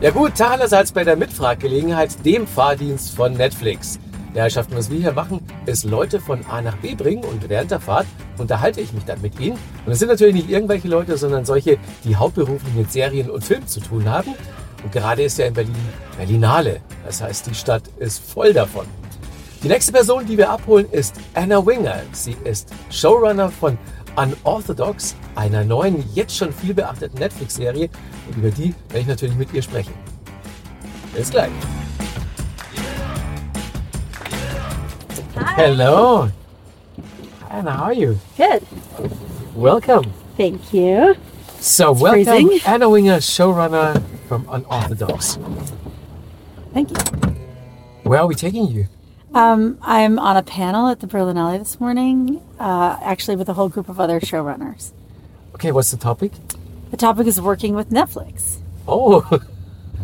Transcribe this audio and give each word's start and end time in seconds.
Ja 0.00 0.12
gut, 0.12 0.40
einerseits 0.40 0.92
bei 0.92 1.02
der 1.02 1.16
Mitfahrgelegenheit, 1.16 2.24
dem 2.24 2.46
Fahrdienst 2.46 3.16
von 3.16 3.32
Netflix. 3.32 3.98
Ja, 4.32 4.42
Herrschaften, 4.42 4.76
was 4.76 4.92
wir 4.92 5.00
hier 5.00 5.12
machen, 5.12 5.40
ist 5.66 5.82
Leute 5.82 6.20
von 6.20 6.46
A 6.46 6.62
nach 6.62 6.76
B 6.76 6.94
bringen 6.94 7.24
und 7.24 7.48
während 7.48 7.72
der 7.72 7.80
Fahrt 7.80 8.06
unterhalte 8.38 8.80
ich 8.80 8.92
mich 8.92 9.04
dann 9.06 9.20
mit 9.20 9.40
ihnen. 9.40 9.56
Und 9.56 9.88
das 9.88 9.98
sind 9.98 10.06
natürlich 10.06 10.36
nicht 10.36 10.50
irgendwelche 10.50 10.86
Leute, 10.86 11.16
sondern 11.16 11.44
solche, 11.44 11.78
die 12.04 12.14
hauptberuflich 12.14 12.74
mit 12.74 12.92
Serien 12.92 13.28
und 13.28 13.42
Film 13.42 13.66
zu 13.66 13.80
tun 13.80 14.08
haben. 14.08 14.34
Und 14.84 14.92
gerade 14.92 15.24
ist 15.24 15.36
ja 15.36 15.46
in 15.46 15.54
Berlin 15.54 15.74
Berlinale. 16.16 16.80
Das 17.04 17.20
heißt, 17.20 17.48
die 17.48 17.54
Stadt 17.56 17.82
ist 17.98 18.20
voll 18.20 18.52
davon. 18.52 18.86
Die 19.64 19.68
nächste 19.68 19.90
Person, 19.90 20.24
die 20.24 20.38
wir 20.38 20.48
abholen, 20.48 20.86
ist 20.92 21.16
Anna 21.34 21.66
Winger. 21.66 22.02
Sie 22.12 22.36
ist 22.44 22.68
Showrunner 22.90 23.50
von 23.50 23.76
Unorthodox, 24.14 25.16
einer 25.34 25.64
neuen, 25.64 26.04
jetzt 26.14 26.36
schon 26.36 26.52
viel 26.52 26.74
beachteten 26.74 27.18
Netflix-Serie. 27.18 27.88
Und 28.28 28.36
über 28.36 28.50
die 28.50 28.74
werde 28.88 29.00
ich 29.00 29.06
natürlich 29.06 29.36
mit 29.36 29.52
ihr 29.54 29.62
sprechen. 29.62 29.94
Bis 31.14 31.30
gleich. 31.30 31.50
Hi. 35.36 35.54
Hello. 35.56 36.28
Anna, 37.50 37.76
how 37.76 37.84
are 37.84 37.94
you? 37.94 38.18
Good. 38.36 38.62
Welcome. 39.56 40.12
Thank 40.36 40.72
you. 40.72 41.14
So, 41.60 41.92
It's 41.92 42.00
welcome, 42.00 42.24
freezing. 42.24 42.60
Anna 42.66 42.88
Winger, 42.88 43.16
showrunner 43.20 44.00
from 44.28 44.46
Unorthodox. 44.50 45.38
Thank 46.72 46.90
you. 46.90 46.96
Where 48.04 48.20
are 48.20 48.26
we 48.26 48.34
taking 48.34 48.68
you? 48.68 48.86
Um, 49.34 49.78
I'm 49.82 50.18
on 50.18 50.36
a 50.36 50.42
panel 50.42 50.88
at 50.88 51.00
the 51.00 51.06
Berlinale 51.06 51.58
this 51.58 51.80
morning, 51.80 52.40
uh, 52.60 52.98
actually 53.02 53.36
with 53.36 53.48
a 53.48 53.54
whole 53.54 53.68
group 53.68 53.88
of 53.88 53.98
other 53.98 54.20
showrunners. 54.20 54.92
Okay, 55.54 55.72
what's 55.72 55.90
the 55.90 55.96
topic? 55.96 56.32
The 56.90 56.96
topic 56.96 57.26
is 57.26 57.40
working 57.40 57.74
with 57.74 57.90
Netflix, 57.90 58.58
Oh. 58.86 59.20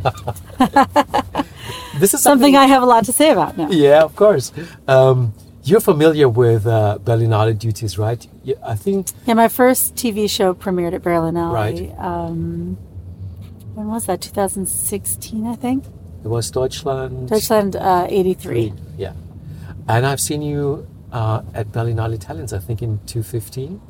this 1.99 2.13
is 2.13 2.23
something 2.23 2.55
I 2.57 2.67
have 2.67 2.83
a 2.83 2.87
lot 2.87 3.05
to 3.07 3.13
say 3.13 3.31
about 3.31 3.57
now. 3.57 3.71
Yeah, 3.71 4.03
of 4.03 4.15
course. 4.15 4.53
Um, 4.87 5.33
you're 5.63 5.81
familiar 5.81 6.29
with 6.29 6.67
uh, 6.67 6.99
Berlinale 7.03 7.59
duties, 7.59 7.97
right? 7.97 8.27
Yeah, 8.43 8.57
I 8.63 8.75
think. 8.75 9.07
Yeah, 9.27 9.33
my 9.35 9.49
first 9.49 9.95
TV 9.95 10.29
show 10.29 10.53
premiered 10.53 10.93
at 10.93 11.03
Berlinale. 11.03 11.53
Right. 11.53 11.91
Um, 11.99 12.77
when 13.75 13.89
was 13.89 14.05
that? 14.07 14.21
2016, 14.21 15.47
I 15.47 15.57
think. 15.57 15.85
It 16.23 16.29
was 16.29 16.51
Deutschland. 16.51 17.29
Deutschland 17.31 17.77
uh, 17.77 18.07
83. 18.09 18.75
Yeah. 18.99 19.15
And 19.89 20.05
I've 20.07 20.21
seen 20.21 20.43
you 20.43 20.87
uh, 21.13 21.41
at 21.55 21.73
Berlinale 21.73 22.19
Talents, 22.21 22.53
I 22.53 22.59
think 22.59 22.83
in 22.83 22.99
2015. 23.07 23.81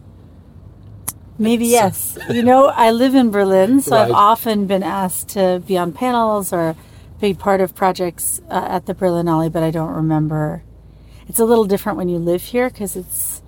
Maybe 1.39 1.67
yes. 1.67 2.17
you 2.31 2.43
know, 2.43 2.67
I 2.67 2.91
live 2.93 3.15
in 3.15 3.31
Berlin, 3.31 3.81
so 3.81 3.97
I've 3.97 4.13
often 4.13 4.67
been 4.67 4.83
asked 4.85 5.31
to 5.31 5.63
be 5.67 5.77
on 5.77 5.93
panels 5.93 6.53
or 6.53 6.77
be 7.21 7.35
part 7.35 7.61
of 7.61 7.75
projects 7.75 8.41
uh, 8.51 8.67
at 8.69 8.87
the 8.87 8.95
Berlinale, 8.95 9.51
but 9.51 9.63
I 9.63 9.71
don't 9.71 9.93
remember. 9.93 10.63
It's 11.29 11.39
a 11.41 11.45
little 11.45 11.65
different 11.65 11.99
when 11.99 12.09
you 12.09 12.19
live 12.19 12.43
here 12.43 12.69
because 12.71 12.95
it's. 12.97 13.43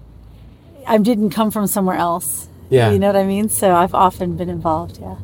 I 0.86 0.98
didn't 0.98 1.30
come 1.30 1.50
from 1.50 1.66
somewhere 1.66 1.96
else. 1.96 2.48
Yeah. 2.70 2.90
You 2.90 2.98
know 2.98 3.08
what 3.08 3.16
I 3.16 3.24
mean? 3.24 3.48
So 3.48 3.74
I've 3.74 3.94
often 3.94 4.36
been 4.36 4.48
involved. 4.48 4.98
Yeah, 5.00 5.16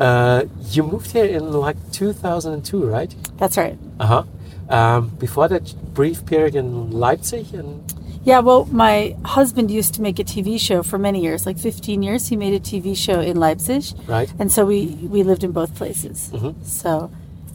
Uh, 0.00 0.44
you 0.70 0.82
moved 0.84 1.10
here 1.12 1.24
in 1.26 1.52
like 1.52 1.76
2002, 1.92 2.84
right? 2.86 3.14
that's 3.36 3.56
right. 3.58 3.78
Uh 4.00 4.06
huh. 4.06 4.24
Um, 4.70 5.08
before 5.18 5.48
that 5.48 5.74
brief 5.92 6.24
period 6.24 6.54
in 6.54 6.90
Leipzig 6.90 7.52
and 7.54 7.91
Yeah, 8.24 8.38
well, 8.38 8.66
my 8.66 9.16
husband 9.24 9.70
used 9.70 9.94
to 9.94 10.02
make 10.02 10.18
a 10.20 10.24
TV 10.24 10.58
show 10.58 10.82
for 10.84 10.96
many 10.96 11.20
years, 11.22 11.44
like 11.44 11.58
15 11.58 12.02
years. 12.02 12.28
He 12.28 12.36
made 12.36 12.54
a 12.54 12.60
TV 12.60 12.96
show 12.96 13.20
in 13.20 13.36
Leipzig. 13.36 13.84
right. 14.06 14.32
and 14.38 14.52
so 14.52 14.64
we 14.64 14.86
we 15.10 15.22
lived 15.24 15.42
in 15.42 15.52
both 15.52 15.74
places. 15.74 16.30
Mhm. 16.32 16.54
So, 16.64 17.10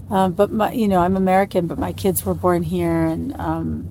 um, 0.09 0.34
but 0.34 0.52
my 0.52 0.72
you 0.74 0.88
know 0.88 1.00
I'm 1.00 1.16
American, 1.16 1.68
but 1.68 1.78
my 1.80 1.94
kids 1.94 2.25
were 2.25 2.34
born 2.34 2.64
here, 2.64 3.06
and 3.06 3.34
um, 3.40 3.88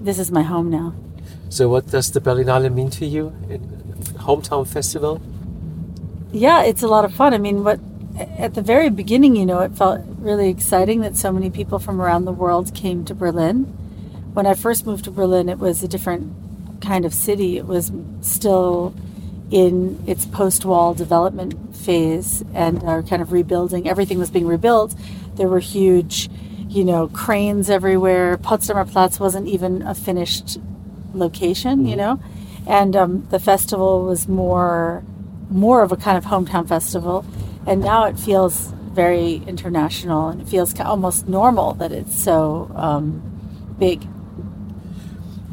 this 0.00 0.18
is 0.18 0.30
my 0.32 0.42
home 0.42 0.70
now. 0.70 0.92
So 1.50 1.68
what 1.68 1.86
does 1.90 2.10
the 2.10 2.20
Berlinale 2.20 2.68
mean 2.72 2.90
to 2.90 3.06
you? 3.06 3.32
Hometown 4.26 4.66
festival? 4.66 5.20
Yeah, 6.32 6.64
it's 6.64 6.82
a 6.82 6.88
lot 6.88 7.04
of 7.04 7.14
fun. 7.14 7.32
I 7.32 7.38
mean, 7.38 7.62
what 7.62 7.78
at 8.38 8.54
the 8.54 8.62
very 8.62 8.90
beginning, 8.90 9.36
you 9.36 9.46
know, 9.46 9.60
it 9.60 9.72
felt 9.76 10.00
really 10.18 10.48
exciting 10.50 11.00
that 11.02 11.16
so 11.16 11.30
many 11.30 11.48
people 11.50 11.78
from 11.78 12.00
around 12.00 12.24
the 12.24 12.32
world 12.32 12.74
came 12.74 13.04
to 13.04 13.14
Berlin. 13.14 13.66
When 14.34 14.46
I 14.46 14.54
first 14.54 14.84
moved 14.84 15.04
to 15.04 15.12
Berlin, 15.12 15.48
it 15.48 15.60
was 15.60 15.84
a 15.84 15.88
different 15.88 16.82
kind 16.82 17.04
of 17.04 17.14
city. 17.14 17.56
It 17.56 17.66
was 17.66 17.92
still 18.20 18.92
in 19.50 20.02
its 20.08 20.26
post-wall 20.26 20.92
development 20.92 21.76
phase 21.76 22.42
and 22.52 22.82
uh, 22.82 23.02
kind 23.02 23.22
of 23.22 23.30
rebuilding. 23.30 23.88
Everything 23.88 24.18
was 24.18 24.30
being 24.30 24.48
rebuilt. 24.48 24.96
There 25.36 25.48
were 25.48 25.60
huge, 25.60 26.28
you 26.68 26.84
know, 26.84 27.06
cranes 27.08 27.70
everywhere. 27.70 28.36
Potsdamer 28.36 28.90
Platz 28.90 29.20
wasn't 29.20 29.46
even 29.46 29.82
a 29.82 29.94
finished 29.94 30.58
location, 31.12 31.86
you 31.86 31.94
know, 31.94 32.18
and 32.66 32.96
um, 32.96 33.28
the 33.30 33.38
festival 33.38 34.04
was 34.04 34.26
more 34.26 35.04
more 35.48 35.82
of 35.82 35.92
a 35.92 35.96
kind 35.96 36.18
of 36.18 36.24
hometown 36.24 36.66
festival, 36.66 37.24
and 37.66 37.80
now 37.82 38.04
it 38.04 38.18
feels 38.18 38.72
very 38.92 39.42
international 39.46 40.28
and 40.28 40.40
it 40.40 40.48
feels 40.48 40.78
almost 40.80 41.28
normal 41.28 41.74
that 41.74 41.92
it's 41.92 42.20
so 42.20 42.68
um, 42.74 43.22
big. 43.78 44.04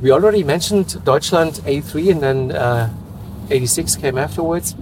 We 0.01 0.11
already 0.11 0.43
mentioned 0.43 1.03
Deutschland 1.05 1.61
83 1.65 2.09
and 2.11 2.21
then 2.21 2.51
uh, 2.51 2.89
86 3.49 3.95
came 3.97 4.17
afterwards. 4.17 4.75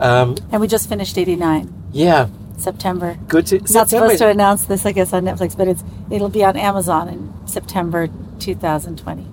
Um, 0.00 0.36
And 0.50 0.60
we 0.60 0.66
just 0.66 0.88
finished 0.88 1.16
'89 1.18 1.72
yeah, 1.92 2.28
September. 2.56 3.18
good 3.28 3.46
to 3.48 3.56
I'm 3.58 3.64
not 3.72 3.90
supposed 3.90 4.18
to 4.18 4.28
announce 4.28 4.64
this, 4.64 4.86
I 4.86 4.92
guess, 4.92 5.12
on 5.12 5.24
Netflix, 5.24 5.56
but 5.56 5.68
it's 5.68 5.84
it'll 6.10 6.30
be 6.30 6.42
on 6.44 6.56
Amazon 6.56 7.08
in 7.08 7.46
September 7.46 8.08
2020. 8.38 9.26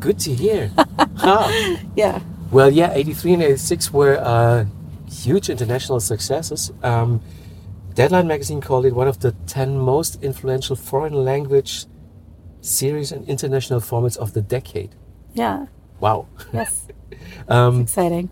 Good 0.00 0.18
to 0.20 0.34
hear. 0.34 0.70
Huh. 1.18 1.76
Yeah. 1.96 2.20
Well, 2.52 2.70
yeah, 2.70 2.92
83 2.92 3.32
and 3.34 3.42
86 3.42 3.92
were 3.92 4.16
uh, 4.18 4.64
huge 5.10 5.50
international 5.50 5.98
successes. 6.00 6.70
Um, 6.82 7.20
Deadline 7.94 8.28
magazine 8.28 8.60
called 8.60 8.86
it 8.86 8.94
one 8.94 9.08
of 9.08 9.18
the 9.18 9.32
10 9.48 9.78
most 9.78 10.22
influential 10.22 10.76
foreign 10.76 11.24
language 11.24 11.86
series 12.60 13.12
and 13.12 13.28
international 13.28 13.80
formats 13.80 14.16
of 14.16 14.32
the 14.34 14.42
decade. 14.42 14.90
Yeah. 15.34 15.66
Wow. 16.00 16.26
Yes. 16.52 16.86
Um, 17.48 17.80
Exciting. 17.82 18.28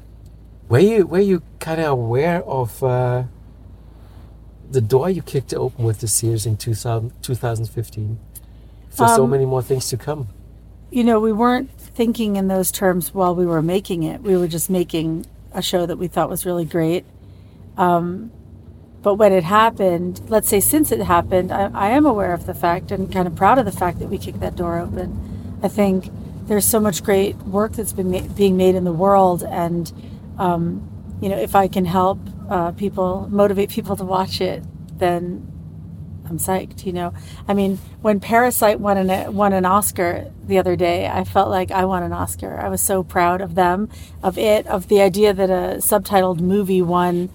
were 0.69 0.79
you 0.79 1.07
were 1.07 1.19
you 1.21 1.43
kind 1.59 1.81
of 1.81 1.87
aware 1.93 2.43
of 2.45 2.83
uh, 2.85 3.25
the 4.71 4.81
door 4.83 5.09
you 5.09 5.23
kicked 5.23 5.55
open 5.55 5.85
with 5.85 6.01
the 6.01 6.09
series 6.09 6.45
in 6.45 6.57
2000, 6.59 7.13
2015 7.23 8.19
for 8.91 9.09
so 9.09 9.25
Um, 9.25 9.31
many 9.31 9.47
more 9.47 9.63
things 9.63 9.89
to 9.89 9.97
come? 9.97 10.29
you 10.91 11.03
know, 11.03 11.19
we 11.19 11.33
weren't 11.33 11.71
thinking 11.81 12.37
in 12.37 12.49
those 12.49 12.71
terms 12.71 13.13
while 13.15 13.35
we 13.35 13.45
were 13.47 13.63
making 13.63 14.03
it. 14.03 14.23
We 14.23 14.37
were 14.37 14.47
just 14.49 14.69
making 14.71 15.27
a 15.53 15.63
show 15.63 15.87
that 15.87 15.97
we 15.97 16.07
thought 16.07 16.29
was 16.29 16.45
really 16.47 16.65
great. 16.67 17.05
Um, 17.77 18.31
but 19.07 19.15
when 19.15 19.33
it 19.33 19.45
happened, 19.45 20.21
let's 20.29 20.49
say 20.49 20.59
since 20.59 20.91
it 20.91 20.99
happened, 20.99 21.53
I, 21.53 21.71
I 21.73 21.89
am 21.91 22.07
aware 22.07 22.33
of 22.35 22.45
the 22.45 22.55
fact 22.55 22.91
and 22.91 23.13
kind 23.13 23.29
of 23.29 23.37
proud 23.37 23.57
of 23.57 23.65
the 23.65 23.71
fact 23.71 24.01
that 24.01 24.09
we 24.09 24.19
kicked 24.19 24.41
that 24.41 24.57
door 24.57 24.81
open. 24.81 25.59
I 25.63 25.69
think 25.69 26.11
there's 26.49 26.65
so 26.65 26.81
much 26.81 27.05
great 27.05 27.37
work 27.37 27.75
that's 27.75 27.93
been 27.93 28.11
ma- 28.11 28.27
being 28.35 28.57
made 28.57 28.75
in 28.75 28.83
the 28.83 28.93
world, 28.93 29.45
and 29.45 29.93
um, 30.41 30.91
you 31.23 31.29
know, 31.29 31.39
if 31.39 31.55
I 31.55 31.69
can 31.69 31.85
help 31.85 32.19
uh, 32.51 32.73
people, 32.73 33.29
motivate 33.31 33.71
people 33.71 33.95
to 33.95 34.03
watch 34.03 34.41
it, 34.41 34.65
then 34.99 35.47
I'm 36.29 36.39
psyched, 36.39 36.85
you 36.85 36.93
know. 36.93 37.15
I 37.47 37.55
mean, 37.55 37.79
when 38.03 38.19
Parasite 38.19 38.81
won 38.81 38.97
an 38.97 39.33
won 39.33 39.53
an 39.53 39.65
Oscar 39.65 40.33
the 40.45 40.59
other 40.59 40.75
day, 40.75 41.07
I 41.07 41.23
felt 41.23 41.49
like 41.49 41.71
I 41.71 41.85
won 41.85 42.03
an 42.03 42.13
Oscar. 42.13 42.59
I 42.59 42.69
was 42.69 42.81
so 42.81 43.05
proud 43.05 43.41
of 43.41 43.55
them, 43.55 43.89
of 44.21 44.37
it, 44.37 44.67
of 44.67 44.89
the 44.89 45.01
idea 45.01 45.33
that 45.33 45.49
a 45.49 45.77
subtitled 45.77 46.41
movie 46.41 46.83
won, 46.83 47.31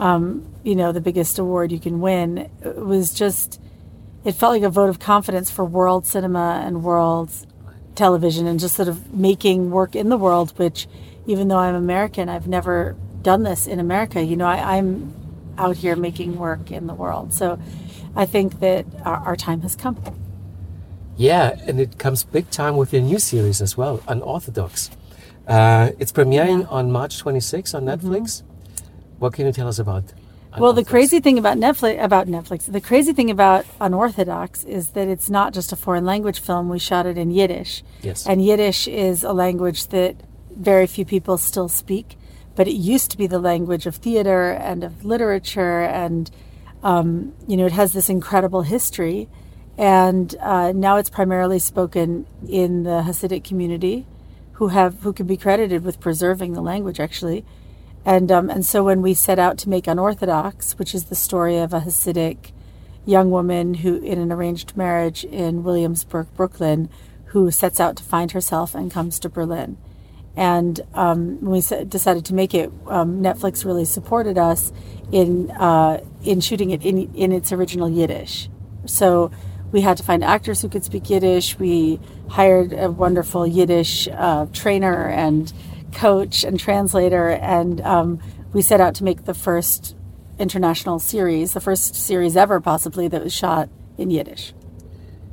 um, 0.00 0.52
you 0.64 0.74
know, 0.74 0.90
the 0.92 1.00
biggest 1.00 1.38
award 1.38 1.70
you 1.70 1.78
can 1.78 2.00
win. 2.00 2.50
It 2.64 2.76
was 2.76 3.12
just, 3.14 3.60
it 4.24 4.32
felt 4.32 4.52
like 4.52 4.62
a 4.62 4.70
vote 4.70 4.88
of 4.88 4.98
confidence 4.98 5.50
for 5.50 5.64
world 5.64 6.06
cinema 6.06 6.62
and 6.64 6.82
world 6.82 7.30
television, 7.94 8.46
and 8.46 8.58
just 8.58 8.74
sort 8.76 8.88
of 8.88 9.12
making 9.14 9.70
work 9.70 9.94
in 9.94 10.08
the 10.08 10.16
world. 10.16 10.58
Which, 10.58 10.88
even 11.26 11.48
though 11.48 11.58
I'm 11.58 11.74
American, 11.74 12.28
I've 12.28 12.48
never 12.48 12.96
done 13.22 13.42
this 13.42 13.66
in 13.66 13.78
America. 13.78 14.22
You 14.22 14.36
know, 14.36 14.46
I, 14.46 14.78
I'm 14.78 15.14
out 15.58 15.76
here 15.76 15.94
making 15.96 16.38
work 16.38 16.70
in 16.70 16.86
the 16.86 16.94
world. 16.94 17.34
So 17.34 17.58
I 18.16 18.24
think 18.24 18.60
that 18.60 18.86
our, 19.04 19.16
our 19.18 19.36
time 19.36 19.60
has 19.60 19.76
come. 19.76 19.96
Yeah, 21.16 21.58
and 21.66 21.78
it 21.78 21.98
comes 21.98 22.24
big 22.24 22.48
time 22.50 22.78
with 22.78 22.94
your 22.94 23.02
new 23.02 23.18
series 23.18 23.60
as 23.60 23.76
well, 23.76 24.02
Unorthodox. 24.08 24.90
Uh, 25.46 25.90
it's 25.98 26.12
premiering 26.12 26.62
Yeah. 26.62 26.68
on 26.68 26.90
March 26.90 27.18
26 27.18 27.74
on 27.74 27.84
Netflix. 27.84 28.42
What 29.20 29.34
can 29.34 29.44
you 29.46 29.52
tell 29.52 29.68
us 29.68 29.78
about? 29.78 30.04
Well, 30.58 30.72
the 30.72 30.84
crazy 30.84 31.20
thing 31.20 31.38
about 31.38 31.58
Netflix, 31.58 32.02
about 32.02 32.26
Netflix, 32.26 32.72
the 32.72 32.80
crazy 32.80 33.12
thing 33.12 33.30
about 33.30 33.64
Unorthodox 33.80 34.64
is 34.64 34.90
that 34.90 35.06
it's 35.06 35.30
not 35.30 35.52
just 35.52 35.72
a 35.72 35.76
foreign 35.76 36.04
language 36.04 36.40
film. 36.40 36.68
We 36.68 36.78
shot 36.80 37.06
it 37.06 37.16
in 37.16 37.30
Yiddish, 37.30 37.84
Yes. 38.02 38.26
and 38.26 38.44
Yiddish 38.44 38.88
is 38.88 39.22
a 39.22 39.32
language 39.32 39.88
that 39.88 40.16
very 40.56 40.86
few 40.88 41.04
people 41.04 41.38
still 41.38 41.68
speak. 41.68 42.16
But 42.56 42.66
it 42.66 42.72
used 42.72 43.10
to 43.12 43.18
be 43.18 43.26
the 43.26 43.38
language 43.38 43.86
of 43.86 43.96
theater 43.96 44.50
and 44.50 44.82
of 44.82 45.04
literature 45.04 45.82
and 45.82 46.30
um, 46.82 47.34
you 47.46 47.56
know, 47.58 47.66
it 47.66 47.72
has 47.72 47.92
this 47.92 48.08
incredible 48.08 48.62
history, 48.62 49.28
and 49.76 50.34
uh, 50.40 50.72
now 50.72 50.96
it's 50.96 51.10
primarily 51.10 51.58
spoken 51.58 52.26
in 52.48 52.84
the 52.84 53.02
Hasidic 53.02 53.44
community, 53.44 54.06
who 54.52 54.68
have 54.68 55.00
who 55.02 55.12
can 55.12 55.26
be 55.26 55.36
credited 55.36 55.84
with 55.84 56.00
preserving 56.00 56.54
the 56.54 56.62
language 56.62 56.98
actually, 56.98 57.44
and 58.04 58.32
um, 58.32 58.50
and 58.50 58.64
so 58.64 58.84
when 58.84 59.02
we 59.02 59.14
set 59.14 59.38
out 59.38 59.58
to 59.58 59.68
make 59.68 59.86
Unorthodox, 59.86 60.78
which 60.78 60.94
is 60.94 61.04
the 61.04 61.14
story 61.14 61.58
of 61.58 61.72
a 61.72 61.80
Hasidic 61.80 62.52
young 63.04 63.30
woman 63.30 63.74
who 63.74 63.96
in 63.96 64.18
an 64.18 64.32
arranged 64.32 64.76
marriage 64.76 65.24
in 65.24 65.62
Williamsburg, 65.62 66.28
Brooklyn, 66.36 66.88
who 67.26 67.50
sets 67.50 67.80
out 67.80 67.96
to 67.96 68.02
find 68.02 68.32
herself 68.32 68.74
and 68.74 68.90
comes 68.90 69.18
to 69.20 69.28
Berlin. 69.28 69.76
And 70.36 70.80
um, 70.94 71.40
when 71.40 71.52
we 71.52 71.84
decided 71.86 72.24
to 72.26 72.34
make 72.34 72.54
it, 72.54 72.70
um, 72.86 73.20
Netflix 73.20 73.64
really 73.64 73.84
supported 73.84 74.38
us 74.38 74.72
in 75.12 75.50
uh, 75.50 76.02
in 76.22 76.40
shooting 76.40 76.70
it 76.70 76.84
in 76.84 77.12
in 77.14 77.32
its 77.32 77.52
original 77.52 77.88
Yiddish. 77.88 78.48
So 78.86 79.30
we 79.72 79.82
had 79.82 79.96
to 79.98 80.02
find 80.02 80.24
actors 80.24 80.62
who 80.62 80.68
could 80.68 80.84
speak 80.84 81.10
Yiddish. 81.10 81.58
We 81.58 82.00
hired 82.28 82.72
a 82.72 82.90
wonderful 82.90 83.46
Yiddish 83.46 84.08
uh, 84.08 84.46
trainer 84.52 85.08
and 85.08 85.52
coach 85.92 86.44
and 86.44 86.58
translator, 86.58 87.28
and 87.28 87.80
um, 87.82 88.20
we 88.52 88.62
set 88.62 88.80
out 88.80 88.94
to 88.96 89.04
make 89.04 89.24
the 89.24 89.34
first 89.34 89.96
international 90.38 90.98
series, 90.98 91.52
the 91.52 91.60
first 91.60 91.94
series 91.94 92.36
ever, 92.36 92.60
possibly 92.60 93.08
that 93.08 93.22
was 93.22 93.32
shot 93.32 93.68
in 93.98 94.10
Yiddish. 94.10 94.52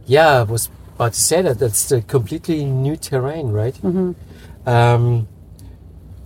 Yeah, 0.06 0.40
I 0.40 0.44
was 0.44 0.70
about 0.96 1.14
to 1.14 1.22
say 1.22 1.42
that. 1.42 1.60
That's 1.60 1.92
a 1.92 2.02
completely 2.02 2.66
new 2.66 2.96
terrain, 2.96 3.52
right? 3.52 3.76
Mm-hmm. 3.76 4.70
Um, 4.70 5.28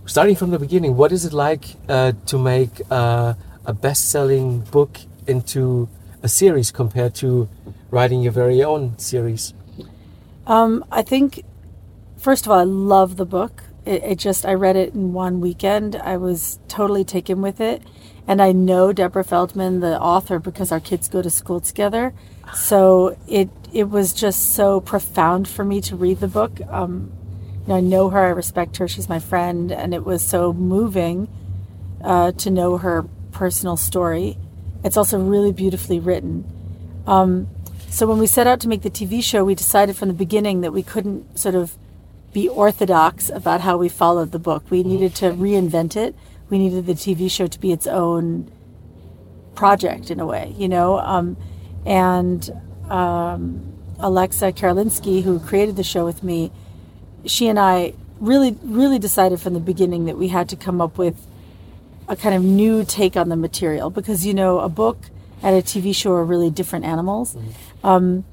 starting 0.06 0.36
from 0.36 0.50
the 0.50 0.58
beginning, 0.58 0.96
what 0.96 1.12
is 1.12 1.24
it 1.24 1.32
like 1.32 1.64
uh, 1.88 2.12
to 2.26 2.38
make 2.38 2.80
uh, 2.90 3.34
a 3.64 3.72
best-selling 3.72 4.60
book 4.60 4.98
into 5.26 5.88
a 6.22 6.28
series 6.28 6.70
compared 6.70 7.14
to 7.16 7.48
writing 7.90 8.22
your 8.22 8.32
very 8.32 8.62
own 8.62 8.98
series? 8.98 9.54
Um, 10.46 10.84
I 10.90 11.02
think, 11.02 11.44
first 12.18 12.46
of 12.46 12.52
all, 12.52 12.58
I 12.58 12.64
love 12.64 13.16
the 13.16 13.26
book. 13.26 13.62
It, 13.84 14.02
it, 14.04 14.18
just 14.18 14.46
I 14.46 14.54
read 14.54 14.76
it 14.76 14.94
in 14.94 15.12
one 15.12 15.40
weekend. 15.40 15.96
I 15.96 16.16
was 16.16 16.58
totally 16.68 17.04
taken 17.04 17.42
with 17.42 17.60
it, 17.60 17.82
and 18.26 18.40
I 18.40 18.52
know 18.52 18.92
Deborah 18.92 19.24
Feldman, 19.24 19.80
the 19.80 20.00
author, 20.00 20.38
because 20.38 20.70
our 20.70 20.80
kids 20.80 21.08
go 21.08 21.20
to 21.20 21.30
school 21.30 21.60
together. 21.60 22.14
So 22.54 23.16
it 23.26 23.50
it 23.72 23.90
was 23.90 24.12
just 24.12 24.54
so 24.54 24.80
profound 24.80 25.48
for 25.48 25.64
me 25.64 25.80
to 25.82 25.96
read 25.96 26.20
the 26.20 26.28
book. 26.28 26.60
Um, 26.68 27.12
you 27.62 27.68
know, 27.68 27.76
I 27.76 27.80
know 27.80 28.08
her, 28.10 28.20
I 28.20 28.28
respect 28.30 28.76
her, 28.76 28.88
she's 28.88 29.08
my 29.08 29.18
friend, 29.18 29.72
and 29.72 29.94
it 29.94 30.04
was 30.04 30.26
so 30.26 30.52
moving 30.52 31.28
uh, 32.02 32.32
to 32.32 32.50
know 32.50 32.78
her 32.78 33.04
personal 33.30 33.76
story. 33.76 34.36
It's 34.84 34.96
also 34.96 35.18
really 35.18 35.52
beautifully 35.52 36.00
written. 36.00 36.44
Um, 37.06 37.48
so 37.88 38.06
when 38.06 38.18
we 38.18 38.26
set 38.26 38.46
out 38.46 38.60
to 38.60 38.68
make 38.68 38.82
the 38.82 38.90
TV 38.90 39.22
show, 39.22 39.44
we 39.44 39.54
decided 39.54 39.96
from 39.96 40.08
the 40.08 40.14
beginning 40.14 40.62
that 40.62 40.72
we 40.72 40.82
couldn't 40.82 41.38
sort 41.38 41.54
of 41.54 41.76
be 42.32 42.48
orthodox 42.48 43.30
about 43.30 43.60
how 43.60 43.76
we 43.76 43.88
followed 43.88 44.32
the 44.32 44.38
book. 44.38 44.70
We 44.70 44.82
needed 44.82 45.14
to 45.16 45.32
reinvent 45.32 45.96
it. 45.96 46.14
We 46.48 46.58
needed 46.58 46.86
the 46.86 46.94
TV 46.94 47.30
show 47.30 47.46
to 47.46 47.60
be 47.60 47.72
its 47.72 47.86
own 47.86 48.50
project 49.54 50.10
in 50.10 50.20
a 50.20 50.26
way, 50.26 50.54
you 50.56 50.68
know. 50.68 50.98
Um, 50.98 51.36
and 51.84 52.50
um, 52.88 53.72
Alexa 53.98 54.52
Karolinsky, 54.52 55.22
who 55.22 55.38
created 55.40 55.76
the 55.76 55.84
show 55.84 56.04
with 56.04 56.22
me, 56.22 56.50
she 57.26 57.48
and 57.48 57.58
I 57.58 57.94
really, 58.20 58.56
really 58.62 58.98
decided 58.98 59.40
from 59.40 59.54
the 59.54 59.60
beginning 59.60 60.06
that 60.06 60.16
we 60.16 60.28
had 60.28 60.48
to 60.50 60.56
come 60.56 60.80
up 60.80 60.98
with 60.98 61.26
a 62.08 62.16
kind 62.16 62.34
of 62.34 62.42
new 62.42 62.84
take 62.84 63.16
on 63.16 63.28
the 63.28 63.36
material 63.36 63.90
because 63.90 64.26
you 64.26 64.34
know 64.34 64.60
a 64.60 64.68
book 64.68 64.98
and 65.42 65.56
a 65.56 65.62
TV 65.62 65.94
show 65.94 66.12
are 66.12 66.24
really 66.24 66.50
different 66.50 66.84
animals. 66.84 67.34
Mm-hmm. 67.34 67.86
Um, 67.86 68.24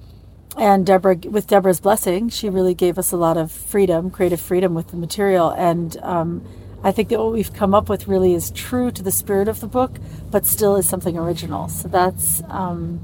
and 0.58 0.86
Deborah, 0.86 1.18
with 1.26 1.48
Deborah's 1.48 1.80
blessing, 1.80 2.30
she 2.30 2.50
really 2.50 2.74
gave 2.74 2.98
us 2.98 3.12
a 3.12 3.18
lot 3.18 3.38
of 3.38 3.52
freedom, 3.52 4.10
creative 4.10 4.42
freedom 4.42 4.74
with 4.74 4.88
the 4.90 4.98
material. 4.98 5.50
And 5.52 5.98
um, 6.02 6.46
I 6.84 6.92
think 6.92 7.10
that 7.10 7.20
what 7.20 7.32
we've 7.32 7.54
come 7.54 7.74
up 7.74 7.90
with 7.90 8.08
really 8.08 8.34
is 8.34 8.52
true 8.52 8.92
to 8.92 9.04
the 9.04 9.12
spirit 9.12 9.48
of 9.48 9.60
the 9.60 9.68
book, 9.68 9.98
but 10.32 10.46
still 10.46 10.76
is 10.76 10.88
something 10.88 11.18
original. 11.18 11.68
So 11.70 11.88
that's, 11.88 12.42
um, 12.50 13.00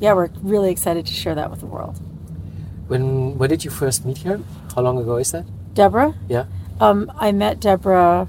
yeah, 0.00 0.12
we're 0.12 0.30
really 0.42 0.70
excited 0.70 1.06
to 1.06 1.12
share 1.12 1.34
that 1.34 1.50
with 1.50 1.60
the 1.60 1.66
world. 1.66 2.00
When 2.88 3.38
when 3.38 3.48
did 3.48 3.64
you 3.64 3.70
first 3.70 4.04
meet 4.04 4.18
her? 4.18 4.40
How 4.74 4.82
long 4.82 4.98
ago 4.98 5.16
is 5.16 5.32
that? 5.32 5.46
Deborah. 5.72 6.14
Yeah. 6.28 6.44
Um, 6.80 7.10
I 7.16 7.32
met 7.32 7.60
Deborah 7.60 8.28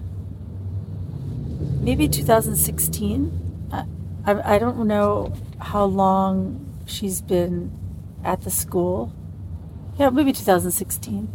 maybe 1.82 2.08
2016. 2.08 3.68
I, 3.72 3.86
I, 4.26 4.56
I 4.56 4.60
don't 4.60 4.88
know 4.88 5.34
how 5.60 5.84
long 5.86 6.64
she's 6.86 7.22
been 7.22 7.72
at 8.24 8.42
the 8.42 8.52
school. 8.52 9.14
Yeah, 10.00 10.10
maybe 10.10 10.34
2016. 10.34 11.28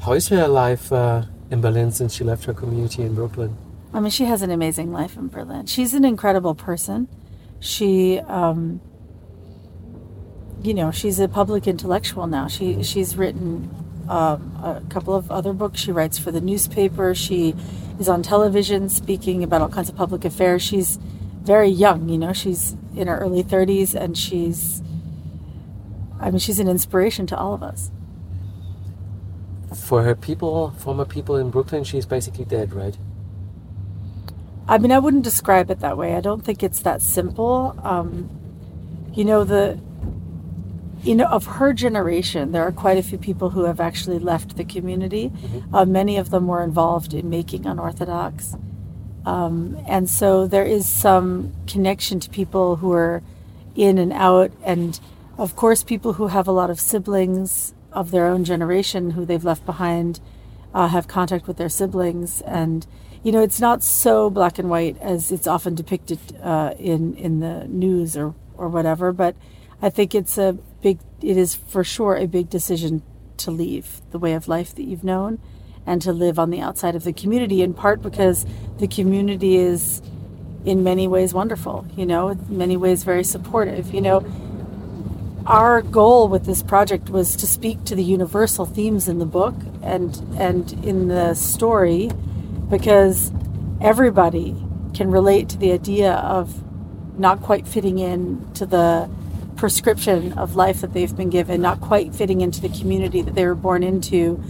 How 0.00 0.12
is 0.12 0.28
her 0.28 0.48
life 0.48 0.92
uh, 0.92 1.22
in 1.50 1.60
Berlin 1.60 1.90
since 1.92 2.14
she 2.14 2.24
left 2.24 2.44
her 2.44 2.54
community 2.54 3.02
in 3.02 3.14
Brooklyn? 3.14 3.56
I 3.92 4.00
mean, 4.00 4.10
she 4.10 4.24
has 4.24 4.42
an 4.42 4.50
amazing 4.50 4.92
life 4.92 5.16
in 5.16 5.28
Berlin. 5.28 5.66
She's 5.66 5.94
an 5.94 6.04
incredible 6.04 6.54
person. 6.54 7.08
She, 7.60 8.18
um, 8.20 8.80
you 10.62 10.74
know, 10.74 10.90
she's 10.90 11.20
a 11.20 11.28
public 11.28 11.66
intellectual 11.66 12.26
now. 12.26 12.48
She 12.48 12.82
she's 12.82 13.16
written 13.16 13.70
um, 14.08 14.56
a 14.62 14.82
couple 14.90 15.14
of 15.14 15.30
other 15.30 15.52
books. 15.52 15.80
She 15.80 15.92
writes 15.92 16.18
for 16.18 16.32
the 16.32 16.40
newspaper. 16.40 17.14
She 17.14 17.54
is 17.98 18.08
on 18.08 18.22
television 18.22 18.88
speaking 18.88 19.44
about 19.44 19.62
all 19.62 19.68
kinds 19.68 19.88
of 19.88 19.96
public 19.96 20.24
affairs. 20.24 20.62
She's 20.62 20.98
very 21.44 21.68
young, 21.68 22.08
you 22.08 22.18
know, 22.18 22.32
she's 22.32 22.74
in 22.96 23.06
her 23.06 23.18
early 23.18 23.44
30s 23.44 23.94
and 23.94 24.16
she's, 24.16 24.82
I 26.24 26.30
mean, 26.30 26.38
she's 26.38 26.58
an 26.58 26.68
inspiration 26.68 27.26
to 27.26 27.36
all 27.36 27.52
of 27.52 27.62
us. 27.62 27.90
For 29.76 30.02
her 30.02 30.14
people, 30.14 30.70
former 30.78 31.04
people 31.04 31.36
in 31.36 31.50
Brooklyn, 31.50 31.84
she's 31.84 32.06
basically 32.06 32.46
dead, 32.46 32.72
right? 32.72 32.96
I 34.66 34.78
mean, 34.78 34.90
I 34.90 34.98
wouldn't 34.98 35.22
describe 35.22 35.70
it 35.70 35.80
that 35.80 35.98
way. 35.98 36.14
I 36.14 36.22
don't 36.22 36.42
think 36.42 36.62
it's 36.62 36.80
that 36.80 37.02
simple. 37.02 37.78
Um, 37.82 38.30
you 39.12 39.26
know, 39.26 39.44
the 39.44 39.78
you 41.02 41.14
know, 41.14 41.26
of 41.26 41.44
her 41.44 41.74
generation, 41.74 42.52
there 42.52 42.62
are 42.62 42.72
quite 42.72 42.96
a 42.96 43.02
few 43.02 43.18
people 43.18 43.50
who 43.50 43.64
have 43.64 43.78
actually 43.78 44.18
left 44.18 44.56
the 44.56 44.64
community. 44.64 45.28
Mm-hmm. 45.28 45.74
Uh, 45.74 45.84
many 45.84 46.16
of 46.16 46.30
them 46.30 46.46
were 46.46 46.64
involved 46.64 47.12
in 47.12 47.28
making 47.28 47.66
unorthodox. 47.66 48.56
Um, 49.26 49.78
and 49.86 50.08
so 50.08 50.46
there 50.46 50.64
is 50.64 50.88
some 50.88 51.52
connection 51.66 52.18
to 52.20 52.30
people 52.30 52.76
who 52.76 52.92
are 52.92 53.22
in 53.74 53.98
and 53.98 54.14
out. 54.14 54.52
And 54.64 54.98
of 55.38 55.56
course, 55.56 55.82
people 55.82 56.14
who 56.14 56.28
have 56.28 56.46
a 56.46 56.52
lot 56.52 56.70
of 56.70 56.78
siblings 56.78 57.74
of 57.92 58.10
their 58.10 58.26
own 58.26 58.44
generation 58.44 59.10
who 59.10 59.24
they've 59.24 59.44
left 59.44 59.64
behind 59.66 60.20
uh, 60.72 60.88
have 60.88 61.08
contact 61.08 61.46
with 61.46 61.56
their 61.56 61.68
siblings. 61.68 62.40
And, 62.42 62.86
you 63.22 63.32
know, 63.32 63.42
it's 63.42 63.60
not 63.60 63.82
so 63.82 64.30
black 64.30 64.58
and 64.58 64.68
white 64.68 64.96
as 65.00 65.32
it's 65.32 65.46
often 65.46 65.74
depicted 65.74 66.18
uh, 66.42 66.74
in, 66.78 67.14
in 67.14 67.40
the 67.40 67.66
news 67.68 68.16
or, 68.16 68.34
or 68.56 68.68
whatever. 68.68 69.12
But 69.12 69.36
I 69.80 69.90
think 69.90 70.14
it's 70.14 70.38
a 70.38 70.54
big, 70.82 70.98
it 71.22 71.36
is 71.36 71.54
for 71.54 71.84
sure 71.84 72.16
a 72.16 72.26
big 72.26 72.50
decision 72.50 73.02
to 73.38 73.50
leave 73.50 74.00
the 74.10 74.18
way 74.18 74.34
of 74.34 74.48
life 74.48 74.74
that 74.74 74.84
you've 74.84 75.04
known 75.04 75.40
and 75.86 76.00
to 76.02 76.12
live 76.12 76.38
on 76.38 76.50
the 76.50 76.60
outside 76.60 76.94
of 76.94 77.04
the 77.04 77.12
community, 77.12 77.62
in 77.62 77.74
part 77.74 78.00
because 78.00 78.46
the 78.78 78.88
community 78.88 79.56
is 79.56 80.00
in 80.64 80.82
many 80.82 81.06
ways 81.06 81.34
wonderful, 81.34 81.86
you 81.94 82.06
know, 82.06 82.28
in 82.28 82.56
many 82.56 82.76
ways 82.76 83.04
very 83.04 83.24
supportive. 83.24 83.92
You 83.92 84.00
know, 84.00 84.20
our 85.46 85.82
goal 85.82 86.28
with 86.28 86.46
this 86.46 86.62
project 86.62 87.10
was 87.10 87.36
to 87.36 87.46
speak 87.46 87.84
to 87.84 87.94
the 87.94 88.02
universal 88.02 88.64
themes 88.64 89.08
in 89.08 89.18
the 89.18 89.26
book 89.26 89.54
and 89.82 90.16
and 90.38 90.72
in 90.84 91.08
the 91.08 91.34
story 91.34 92.10
because 92.70 93.30
everybody 93.80 94.56
can 94.94 95.10
relate 95.10 95.48
to 95.50 95.58
the 95.58 95.72
idea 95.72 96.12
of 96.12 96.62
not 97.18 97.42
quite 97.42 97.68
fitting 97.68 97.98
in 97.98 98.50
to 98.54 98.64
the 98.64 99.10
prescription 99.56 100.32
of 100.32 100.56
life 100.56 100.80
that 100.80 100.92
they've 100.92 101.14
been 101.16 101.30
given, 101.30 101.60
not 101.60 101.80
quite 101.80 102.14
fitting 102.14 102.40
into 102.40 102.60
the 102.60 102.68
community 102.68 103.22
that 103.22 103.34
they 103.34 103.46
were 103.46 103.54
born 103.54 103.82
into, 103.82 104.42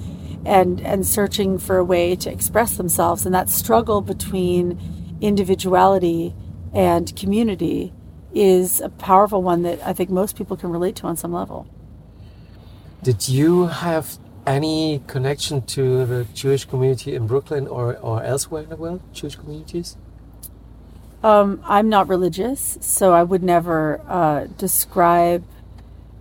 and 0.46 0.80
and 0.80 1.06
searching 1.06 1.58
for 1.58 1.78
a 1.78 1.84
way 1.84 2.14
to 2.14 2.30
express 2.30 2.76
themselves. 2.76 3.26
And 3.26 3.34
that 3.34 3.48
struggle 3.48 4.00
between 4.00 5.18
individuality 5.20 6.34
and 6.72 7.14
community 7.16 7.92
is 8.34 8.80
a 8.80 8.88
powerful 8.88 9.42
one 9.42 9.62
that 9.62 9.80
I 9.86 9.92
think 9.92 10.10
most 10.10 10.36
people 10.36 10.56
can 10.56 10.70
relate 10.70 10.96
to 10.96 11.06
on 11.06 11.16
some 11.16 11.32
level. 11.32 11.66
Did 13.02 13.28
you 13.28 13.66
have 13.66 14.18
any 14.46 15.02
connection 15.06 15.62
to 15.62 16.04
the 16.06 16.26
Jewish 16.34 16.64
community 16.64 17.14
in 17.14 17.26
Brooklyn 17.26 17.66
or, 17.66 17.96
or 17.98 18.22
elsewhere 18.22 18.62
in 18.62 18.70
the 18.70 18.76
world, 18.76 19.00
Jewish 19.12 19.36
communities? 19.36 19.96
Um, 21.22 21.62
I'm 21.64 21.88
not 21.88 22.08
religious, 22.08 22.76
so 22.80 23.14
I 23.14 23.22
would 23.22 23.42
never 23.42 24.00
uh, 24.06 24.46
describe 24.58 25.44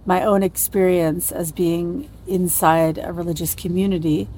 my 0.06 0.24
own 0.24 0.44
experience 0.44 1.32
as 1.32 1.52
being 1.52 2.10
inside 2.28 2.98
a 2.98 3.12
religious 3.12 3.56
community. 3.56 4.30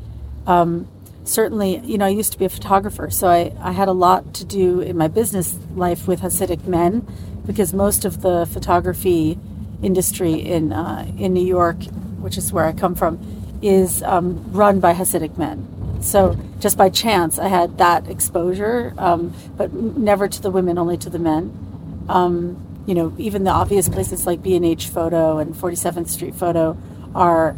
Um, 0.48 0.88
certainly, 1.24 1.79
you 1.79 1.98
know, 1.98 2.05
I 2.05 2.10
used 2.10 2.32
to 2.34 2.39
be 2.39 2.46
a 2.46 2.50
photographer, 2.50 3.12
so 3.12 3.27
I, 3.27 3.53
I 3.60 3.74
had 3.74 3.88
a 3.88 3.94
lot 3.94 4.34
to 4.36 4.46
do 4.46 4.79
in 4.79 4.98
my 4.98 5.08
business 5.08 5.58
life 5.75 6.08
with 6.08 6.22
Hasidic 6.22 6.65
men 6.65 7.05
because 7.45 7.73
most 7.73 8.05
of 8.05 8.21
the 8.21 8.45
photography 8.45 9.37
industry 9.81 10.33
in 10.33 10.73
uh, 10.73 11.05
in 11.17 11.33
New 11.33 11.45
York, 11.45 11.83
which 12.19 12.37
is 12.37 12.51
where 12.51 12.65
I 12.65 12.73
come 12.73 12.95
from, 12.95 13.19
is 13.61 14.03
um, 14.03 14.51
run 14.51 14.79
by 14.79 14.93
Hasidic 14.93 15.37
men. 15.37 15.67
So 16.01 16.37
just 16.59 16.77
by 16.77 16.89
chance, 16.89 17.39
I 17.39 17.47
had 17.47 17.77
that 17.79 18.07
exposure, 18.07 18.93
um, 18.97 19.33
but 19.57 19.73
never 19.73 20.27
to 20.27 20.41
the 20.41 20.51
women, 20.51 20.77
only 20.77 20.97
to 20.97 21.09
the 21.09 21.19
men. 21.19 22.05
Um, 22.09 22.61
you 22.85 22.93
know, 22.93 23.13
even 23.17 23.43
the 23.43 23.51
obvious 23.51 23.89
places 23.89 24.27
like 24.27 24.43
B&H 24.43 24.89
Photo 24.89 25.39
and 25.39 25.55
47th 25.55 26.07
Street 26.07 26.35
Photo 26.35 26.77
are 27.15 27.55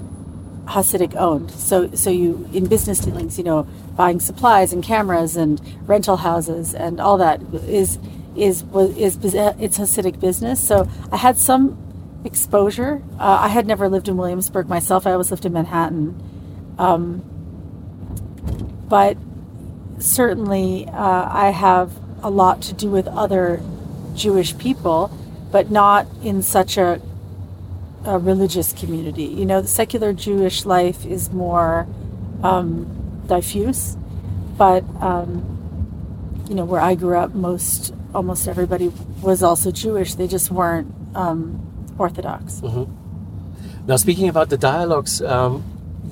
Hasidic 0.65 1.15
owned. 1.15 1.51
So, 1.51 1.91
so 1.91 2.10
you 2.10 2.50
in 2.53 2.67
business 2.67 3.00
dealings, 3.00 3.38
you 3.38 3.44
know, 3.44 3.63
buying 3.96 4.20
supplies 4.20 4.72
and 4.72 4.84
cameras 4.84 5.36
and 5.36 5.62
rental 5.88 6.17
houses 6.17 6.74
and 6.74 7.00
all 7.00 7.17
that 7.17 7.41
is 7.53 7.98
is 8.38 8.63
is, 8.74 9.17
it's 9.24 9.77
Hasidic 9.77 10.20
business. 10.20 10.65
So 10.65 10.88
I 11.12 11.17
had 11.17 11.38
some 11.38 11.77
exposure. 12.24 13.01
Uh, 13.20 13.39
I 13.41 13.48
had 13.48 13.67
never 13.67 13.89
lived 13.89 14.08
in 14.08 14.17
Williamsburg 14.17 14.67
myself. 14.67 15.08
I 15.08 15.12
always 15.12 15.32
lived 15.32 15.46
in 15.46 15.53
Manhattan, 15.53 16.22
um, 16.77 17.22
but 18.89 19.17
certainly 20.00 20.88
uh, 20.88 21.29
I 21.32 21.50
have 21.50 21.91
a 22.24 22.29
lot 22.29 22.62
to 22.63 22.74
do 22.74 22.89
with 22.89 23.08
other 23.08 23.62
Jewish 24.15 24.58
people, 24.58 25.12
but 25.51 25.70
not 25.72 26.08
in 26.24 26.41
such 26.41 26.77
a 26.77 27.01
a 28.06 28.17
religious 28.17 28.72
community. 28.74 29.25
You 29.25 29.46
know, 29.46 29.62
the 29.62 29.67
secular 29.67 30.13
Jewish 30.13 30.65
life 30.65 31.06
is 31.06 31.32
more 31.32 31.88
um, 32.41 33.24
diffuse, 33.27 33.98
but 34.58 34.84
um, 35.01 35.58
you 36.48 36.56
know, 36.56 36.63
where 36.63 36.79
I 36.79 36.96
grew 36.96 37.17
up, 37.17 37.34
most 37.34 37.94
almost 38.18 38.48
everybody 38.48 38.92
was 39.22 39.44
also 39.44 39.72
Jewish. 39.72 40.16
They 40.16 40.28
just 40.28 40.50
weren't 40.52 40.94
um, 41.16 41.40
Orthodox. 41.98 42.60
Mm-hmm. 42.62 43.88
Now, 43.88 43.96
speaking 43.96 44.28
about 44.28 44.50
the 44.50 44.58
dialogues. 44.58 45.22
Um, 45.22 45.64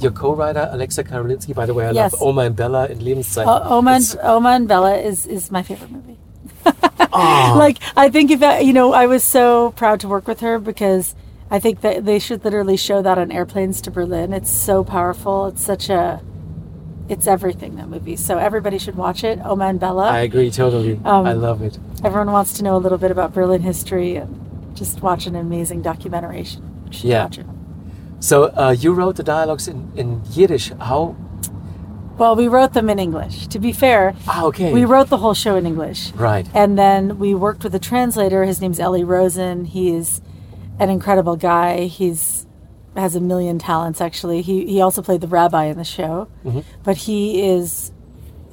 your 0.01 0.11
co-writer 0.11 0.67
Alexa 0.71 1.05
Karolinsky, 1.05 1.55
by 1.55 1.65
the 1.65 1.73
way, 1.73 1.87
I 1.87 1.91
yes. 1.91 2.11
love 2.11 2.21
Oma 2.21 2.41
and 2.41 2.55
Bella 2.55 2.87
in 2.87 2.99
Lebenszeit. 2.99 3.47
O- 3.47 3.77
Oma, 3.77 3.91
and, 3.91 4.17
Oma 4.23 4.49
and 4.49 4.67
Bella 4.67 4.97
is, 4.97 5.25
is 5.25 5.51
my 5.51 5.63
favorite 5.63 5.89
movie. 5.89 6.17
like 7.13 7.77
I 7.95 8.09
think 8.09 8.29
if 8.29 8.43
I, 8.43 8.59
you 8.59 8.73
know, 8.73 8.91
I 8.91 9.05
was 9.05 9.23
so 9.23 9.71
proud 9.77 10.01
to 10.01 10.09
work 10.09 10.27
with 10.27 10.41
her 10.41 10.59
because 10.59 11.15
I 11.49 11.59
think 11.59 11.81
that 11.81 12.03
they 12.03 12.19
should 12.19 12.43
literally 12.43 12.75
show 12.75 13.01
that 13.01 13.17
on 13.17 13.31
airplanes 13.31 13.79
to 13.81 13.91
Berlin. 13.91 14.33
It's 14.33 14.51
so 14.51 14.83
powerful. 14.83 15.47
It's 15.47 15.63
such 15.63 15.89
a 15.89 16.21
it's 17.07 17.27
everything 17.27 17.75
that 17.75 17.87
movie. 17.87 18.15
So 18.15 18.37
everybody 18.37 18.77
should 18.77 18.95
watch 18.95 19.23
it. 19.23 19.39
Oma 19.43 19.65
and 19.65 19.79
Bella. 19.79 20.09
I 20.09 20.19
agree 20.19 20.49
totally. 20.51 20.99
Um, 21.05 21.25
I 21.25 21.33
love 21.33 21.61
it. 21.61 21.77
Everyone 22.03 22.31
wants 22.31 22.53
to 22.53 22.63
know 22.63 22.75
a 22.75 22.79
little 22.79 22.97
bit 22.97 23.11
about 23.11 23.33
Berlin 23.33 23.61
history 23.61 24.15
and 24.15 24.75
just 24.75 25.01
watch 25.01 25.27
an 25.27 25.35
amazing 25.35 25.81
documentary. 25.81 26.45
yeah. 26.91 27.29
So 28.19 28.45
uh, 28.45 28.75
you 28.77 28.93
wrote 28.93 29.17
the 29.17 29.23
dialogues 29.23 29.67
in, 29.67 29.91
in 29.95 30.21
Yiddish. 30.31 30.69
How? 30.79 31.15
Well, 32.17 32.35
we 32.35 32.47
wrote 32.47 32.73
them 32.73 32.89
in 32.89 32.97
English. 32.97 33.47
To 33.47 33.59
be 33.59 33.73
fair, 33.73 34.15
ah, 34.27 34.45
okay. 34.45 34.71
we 34.71 34.85
wrote 34.85 35.09
the 35.09 35.17
whole 35.17 35.33
show 35.33 35.57
in 35.57 35.65
English. 35.65 36.11
Right. 36.13 36.47
And 36.53 36.79
then 36.79 37.19
we 37.19 37.35
worked 37.35 37.63
with 37.63 37.75
a 37.75 37.79
translator. 37.79 38.45
His 38.45 38.61
name's 38.61 38.79
Ellie 38.79 39.03
Rosen. 39.03 39.65
He's 39.65 40.21
an 40.79 40.89
incredible 40.89 41.35
guy. 41.35 41.85
He's 41.85 42.44
has 42.95 43.15
a 43.15 43.19
million 43.19 43.59
talents. 43.59 44.01
Actually, 44.01 44.41
he 44.41 44.65
he 44.65 44.81
also 44.81 45.01
played 45.01 45.21
the 45.21 45.27
rabbi 45.27 45.65
in 45.65 45.77
the 45.77 45.83
show, 45.83 46.27
mm-hmm. 46.43 46.61
but 46.83 46.97
he 46.97 47.47
is 47.47 47.91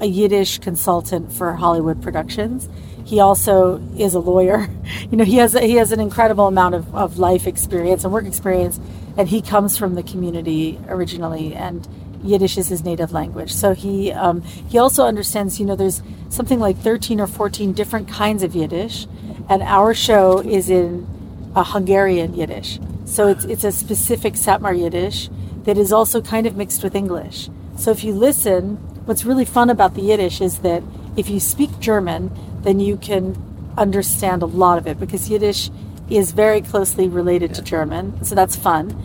a 0.01 0.07
Yiddish 0.07 0.59
consultant 0.59 1.33
for 1.33 1.55
Hollywood 1.55 2.03
productions. 2.03 2.69
He 3.05 3.21
also 3.21 3.81
is 3.97 4.15
a 4.15 4.21
lawyer. 4.21 4.69
You 5.11 5.19
know, 5.19 5.25
he 5.25 5.37
has 5.37 5.53
he 5.53 5.75
has 5.75 5.93
an 5.93 6.01
incredible 6.01 6.47
amount 6.47 6.75
of, 6.75 6.95
of 6.95 7.19
life 7.19 7.47
experience 7.47 8.05
and 8.05 8.13
work 8.15 8.25
experience, 8.25 8.81
and 9.19 9.29
he 9.29 9.43
comes 9.43 9.77
from 9.77 9.95
the 9.95 10.03
community 10.03 10.81
originally, 10.89 11.55
and 11.55 11.87
Yiddish 12.25 12.57
is 12.57 12.69
his 12.69 12.83
native 12.83 13.13
language. 13.13 13.53
So 13.53 13.75
he 13.75 14.11
um, 14.11 14.41
he 14.41 14.79
also 14.79 15.05
understands. 15.05 15.61
You 15.61 15.67
know, 15.67 15.77
there's 15.77 16.03
something 16.31 16.59
like 16.59 16.79
13 16.79 17.21
or 17.21 17.27
14 17.27 17.75
different 17.75 18.09
kinds 18.09 18.43
of 18.43 18.55
Yiddish, 18.55 19.07
and 19.51 19.63
our 19.63 19.93
show 19.93 20.39
is 20.39 20.71
in 20.71 21.07
a 21.55 21.63
Hungarian 21.63 22.33
Yiddish. 22.35 22.79
So 23.13 23.29
it's, 23.29 23.45
it's 23.45 23.63
a 23.63 23.73
specific 23.73 24.35
Satmar 24.35 24.77
Yiddish 24.77 25.29
that 25.65 25.77
is 25.77 25.93
also 25.93 26.23
kind 26.23 26.47
of 26.47 26.57
mixed 26.57 26.83
with 26.83 26.95
English. 26.95 27.51
So 27.77 27.91
if 27.91 28.03
you 28.05 28.15
listen, 28.15 28.77
what's 29.05 29.27
really 29.27 29.45
fun 29.45 29.69
about 29.69 29.95
the 29.95 30.01
Yiddish 30.01 30.41
is 30.41 30.61
that 30.61 30.83
if 31.15 31.29
you 31.29 31.39
speak 31.39 31.79
German, 31.79 32.31
then 32.63 32.81
you 32.81 32.97
can 32.97 33.37
understand 33.77 34.43
a 34.43 34.47
lot 34.47 34.79
of 34.79 34.87
it 34.87 34.99
because 34.99 35.29
Yiddish 35.29 35.71
is 36.09 36.33
very 36.33 36.63
closely 36.63 37.07
related 37.07 37.51
yeah. 37.51 37.57
to 37.57 37.63
German. 37.63 38.25
So 38.25 38.35
that's 38.35 38.57
fun. 38.57 38.97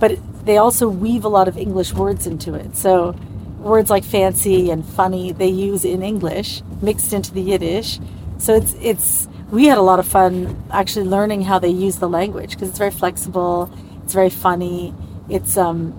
But 0.00 0.18
they 0.44 0.56
also 0.56 0.88
weave 0.88 1.24
a 1.24 1.28
lot 1.28 1.46
of 1.46 1.56
English 1.56 1.92
words 1.92 2.26
into 2.26 2.54
it. 2.54 2.76
So 2.76 3.14
words 3.60 3.90
like 3.90 4.02
fancy 4.02 4.72
and 4.72 4.84
funny 4.84 5.30
they 5.30 5.46
use 5.46 5.84
in 5.84 6.02
English 6.02 6.62
mixed 6.80 7.12
into 7.12 7.32
the 7.32 7.42
Yiddish. 7.42 8.00
So 8.38 8.56
it's 8.56 8.74
it's 8.80 9.28
we 9.52 9.66
had 9.66 9.76
a 9.76 9.82
lot 9.82 9.98
of 9.98 10.08
fun 10.08 10.56
actually 10.70 11.04
learning 11.04 11.42
how 11.42 11.58
they 11.58 11.68
use 11.68 11.96
the 11.96 12.08
language 12.08 12.52
because 12.52 12.70
it's 12.70 12.78
very 12.78 12.90
flexible, 12.90 13.70
it's 14.02 14.14
very 14.14 14.30
funny, 14.30 14.94
it's 15.28 15.58
um, 15.58 15.92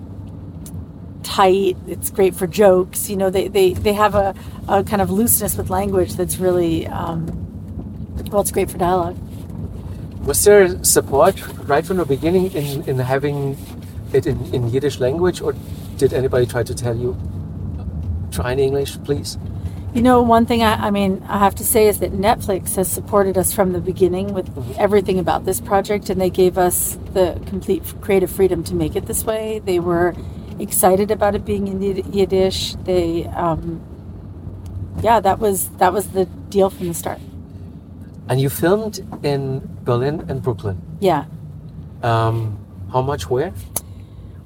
tight, 1.22 1.76
it's 1.86 2.10
great 2.10 2.34
for 2.34 2.48
jokes. 2.48 3.08
You 3.08 3.16
know, 3.16 3.30
they, 3.30 3.46
they, 3.46 3.72
they 3.74 3.92
have 3.92 4.16
a, 4.16 4.34
a 4.68 4.82
kind 4.82 5.00
of 5.00 5.08
looseness 5.08 5.56
with 5.56 5.70
language 5.70 6.14
that's 6.14 6.38
really, 6.38 6.88
um, 6.88 7.26
well, 8.32 8.42
it's 8.42 8.50
great 8.50 8.72
for 8.72 8.76
dialogue. 8.76 9.16
Was 10.26 10.42
there 10.42 10.82
support 10.82 11.40
right 11.68 11.86
from 11.86 11.98
the 11.98 12.04
beginning 12.04 12.50
in, 12.52 12.82
in 12.88 12.98
having 12.98 13.56
it 14.12 14.26
in, 14.26 14.52
in 14.52 14.68
Yiddish 14.68 14.98
language, 14.98 15.40
or 15.40 15.54
did 15.96 16.12
anybody 16.12 16.44
try 16.44 16.64
to 16.64 16.74
tell 16.74 16.96
you, 16.96 17.16
try 18.32 18.50
in 18.50 18.58
English, 18.58 18.98
please? 19.04 19.38
You 19.94 20.02
know, 20.02 20.22
one 20.22 20.44
thing 20.44 20.64
I, 20.64 20.88
I, 20.88 20.90
mean, 20.90 21.22
I 21.28 21.38
have 21.38 21.54
to 21.54 21.64
say 21.64 21.86
is 21.86 22.00
that 22.00 22.12
Netflix 22.12 22.74
has 22.74 22.90
supported 22.90 23.38
us 23.38 23.52
from 23.52 23.72
the 23.72 23.80
beginning 23.80 24.34
with 24.34 24.50
everything 24.76 25.20
about 25.20 25.44
this 25.44 25.60
project, 25.60 26.10
and 26.10 26.20
they 26.20 26.30
gave 26.30 26.58
us 26.58 26.98
the 27.12 27.40
complete 27.46 27.84
creative 28.00 28.28
freedom 28.28 28.64
to 28.64 28.74
make 28.74 28.96
it 28.96 29.06
this 29.06 29.24
way. 29.24 29.60
They 29.64 29.78
were 29.78 30.16
excited 30.58 31.12
about 31.12 31.36
it 31.36 31.44
being 31.44 31.68
in 31.68 31.80
Yiddish. 32.12 32.74
They, 32.82 33.26
um, 33.26 33.80
yeah, 35.00 35.20
that 35.20 35.38
was 35.38 35.68
that 35.78 35.92
was 35.92 36.08
the 36.08 36.24
deal 36.26 36.70
from 36.70 36.88
the 36.88 36.94
start. 36.94 37.20
And 38.28 38.40
you 38.40 38.50
filmed 38.50 38.98
in 39.22 39.62
Berlin 39.84 40.24
and 40.28 40.42
Brooklyn. 40.42 40.82
Yeah. 40.98 41.26
Um, 42.02 42.58
how 42.90 43.00
much 43.00 43.30
where? 43.30 43.52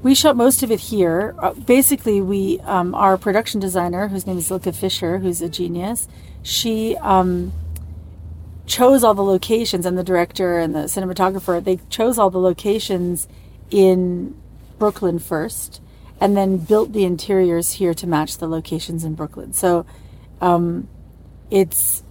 We 0.01 0.15
shot 0.15 0.37
most 0.37 0.63
of 0.63 0.71
it 0.71 0.79
here. 0.79 1.35
Uh, 1.39 1.55
basically, 1.55 2.21
we 2.21 2.61
um, 2.61 2.95
our 2.95 3.19
production 3.19 3.61
designer, 3.61 4.09
whose 4.09 4.27
name 4.27 4.39
is 4.39 4.51
Ilka 4.51 4.73
Fischer, 4.73 5.19
who's 5.19 5.43
a 5.43 5.49
genius. 5.49 6.07
She 6.43 6.97
um, 6.99 7.53
chose 8.67 9.03
all 9.03 9.15
the 9.15 9.25
locations, 9.25 9.85
and 9.85 9.99
the 9.99 10.05
director 10.05 10.59
and 10.61 10.73
the 10.73 10.85
cinematographer. 10.85 11.63
They 11.63 11.81
chose 11.91 12.17
all 12.17 12.31
the 12.31 12.39
locations 12.39 13.27
in 13.73 14.41
Brooklyn 14.79 15.19
first, 15.19 15.83
and 16.21 16.37
then 16.37 16.59
built 16.59 16.93
the 16.93 17.05
interiors 17.05 17.73
here 17.73 17.93
to 17.95 18.07
match 18.07 18.39
the 18.39 18.47
locations 18.47 19.05
in 19.05 19.15
Brooklyn. 19.15 19.53
So, 19.53 19.85
um, 20.41 20.89
it's 21.51 22.05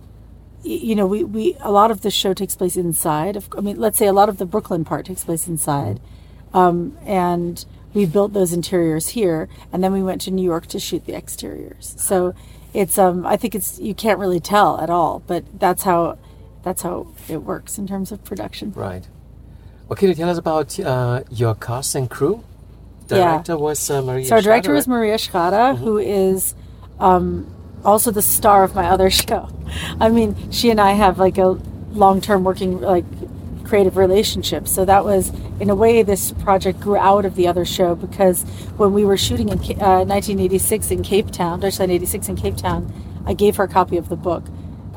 you 0.62 0.96
know 0.96 1.06
we, 1.08 1.24
we 1.24 1.56
a 1.62 1.72
lot 1.72 1.89
of 1.89 2.01
the 2.01 2.12
show 2.12 2.34
takes 2.34 2.58
place 2.58 2.75
inside. 2.75 3.38
Of, 3.38 3.48
I 3.58 3.62
mean, 3.62 3.79
let's 3.79 3.98
say 3.98 4.08
a 4.08 4.13
lot 4.13 4.27
of 4.27 4.39
the 4.39 4.46
Brooklyn 4.46 4.84
part 4.84 5.06
takes 5.06 5.24
place 5.24 5.48
inside, 5.48 6.01
um, 6.54 6.98
and 7.06 7.66
we 7.94 8.06
built 8.06 8.34
those 8.34 8.54
interiors 8.54 9.10
here, 9.10 9.50
and 9.72 9.84
then 9.84 9.92
we 9.92 10.04
went 10.04 10.22
to 10.22 10.32
New 10.32 10.44
York 10.44 10.68
to 10.68 10.80
shoot 10.80 11.06
the 11.06 11.16
exteriors. 11.16 11.96
So 11.98 12.34
it's 12.74 12.98
um, 12.98 13.25
I 13.25 13.38
think 13.38 13.56
it's 13.56 13.80
you 13.80 13.94
can't 13.94 14.20
really 14.20 14.39
tell 14.39 14.80
at 14.80 14.89
all, 14.89 15.24
but 15.25 15.44
that's 15.60 15.84
how 15.84 16.18
that's 16.63 16.82
how 16.82 17.08
it 17.27 17.38
works 17.38 17.77
in 17.77 17.88
terms 17.88 18.12
of 18.12 18.24
production. 18.24 18.74
Right. 18.75 19.08
What 19.88 20.00
can 20.00 20.10
you 20.10 20.16
tell 20.16 20.30
us 20.30 20.38
about 20.38 20.80
uh, 20.80 21.24
your 21.32 21.56
cast 21.56 21.96
and 21.96 22.10
crew? 22.10 22.44
Director 23.08 23.54
yeah. 23.54 23.58
was 23.58 23.89
uh, 23.89 24.01
Maria. 24.01 24.25
So 24.25 24.36
our 24.36 24.42
director 24.42 24.74
was 24.74 24.88
Maria 24.88 25.18
Schrader, 25.18 25.56
mm-hmm. 25.56 25.84
who 25.84 25.98
is 25.98 26.56
um, 27.00 27.50
also 27.86 28.12
the 28.12 28.22
star 28.22 28.66
of 28.66 28.75
my 28.75 28.88
other 28.89 29.10
show. 29.22 29.50
I 30.00 30.10
mean, 30.10 30.51
she 30.51 30.70
and 30.70 30.82
I 30.82 30.92
have 30.92 31.18
like 31.20 31.38
a 31.38 31.58
long-term 31.92 32.44
working 32.44 32.82
like 32.82 33.06
creative 33.67 33.97
relationship. 33.97 34.67
So 34.67 34.86
that 34.86 35.03
was, 35.03 35.31
in 35.59 35.69
a 35.69 35.75
way, 35.75 36.03
this 36.03 36.31
project 36.31 36.79
grew 36.79 36.97
out 36.97 37.25
of 37.25 37.36
the 37.36 37.47
other 37.47 37.65
show 37.65 37.95
because 37.95 38.43
when 38.77 38.93
we 38.93 39.05
were 39.05 39.17
shooting 39.17 39.50
in 39.50 39.59
uh, 39.59 40.05
1986 40.05 40.91
in 40.91 41.03
Cape 41.03 41.31
Town, 41.31 41.59
Deutschland 41.59 41.91
86 41.91 42.29
in 42.29 42.36
Cape 42.36 42.57
Town, 42.57 42.91
I 43.25 43.33
gave 43.33 43.57
her 43.57 43.65
a 43.65 43.67
copy 43.67 43.97
of 43.97 44.09
the 44.09 44.15
book 44.15 44.43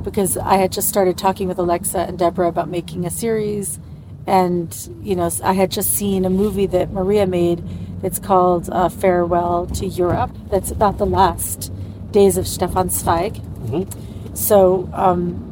because 0.02 0.36
I 0.36 0.56
had 0.56 0.72
just 0.72 0.88
started 0.88 1.18
talking 1.18 1.48
with 1.48 1.58
Alexa 1.58 1.98
and 1.98 2.18
Deborah 2.18 2.48
about 2.48 2.68
making 2.68 3.04
a 3.04 3.10
series. 3.10 3.78
And, 4.26 4.74
you 5.02 5.16
know, 5.16 5.30
I 5.42 5.54
had 5.54 5.70
just 5.70 5.90
seen 5.94 6.24
a 6.24 6.30
movie 6.30 6.66
that 6.66 6.92
Maria 6.92 7.26
made 7.26 7.62
It's 8.02 8.18
called 8.18 8.70
uh, 8.70 8.88
Farewell 8.88 9.66
to 9.66 9.86
Europe. 9.86 10.30
That's 10.50 10.70
about 10.70 10.98
the 10.98 11.06
last 11.06 11.70
days 12.12 12.36
of 12.38 12.48
Stefan 12.48 12.88
Zweig. 12.88 13.34
Mm-hmm. 13.34 14.34
So, 14.34 14.88
um, 14.94 15.49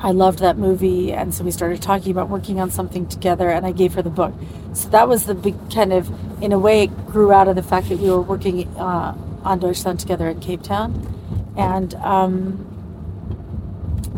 I 0.00 0.12
loved 0.12 0.38
that 0.40 0.58
movie, 0.58 1.12
and 1.12 1.34
so 1.34 1.42
we 1.42 1.50
started 1.50 1.82
talking 1.82 2.12
about 2.12 2.28
working 2.28 2.60
on 2.60 2.70
something 2.70 3.06
together. 3.08 3.50
And 3.50 3.66
I 3.66 3.72
gave 3.72 3.94
her 3.94 4.02
the 4.02 4.10
book. 4.10 4.32
So 4.72 4.88
that 4.90 5.08
was 5.08 5.26
the 5.26 5.34
big 5.34 5.56
kind 5.72 5.92
of, 5.92 6.08
in 6.42 6.52
a 6.52 6.58
way, 6.58 6.84
it 6.84 7.06
grew 7.06 7.32
out 7.32 7.48
of 7.48 7.56
the 7.56 7.62
fact 7.62 7.88
that 7.88 7.98
we 7.98 8.08
were 8.08 8.22
working 8.22 8.68
uh, 8.76 9.16
on 9.42 9.58
Deutschland 9.58 9.98
together 9.98 10.28
in 10.28 10.40
Cape 10.40 10.62
Town, 10.62 11.54
and 11.56 11.94
um, 11.96 12.64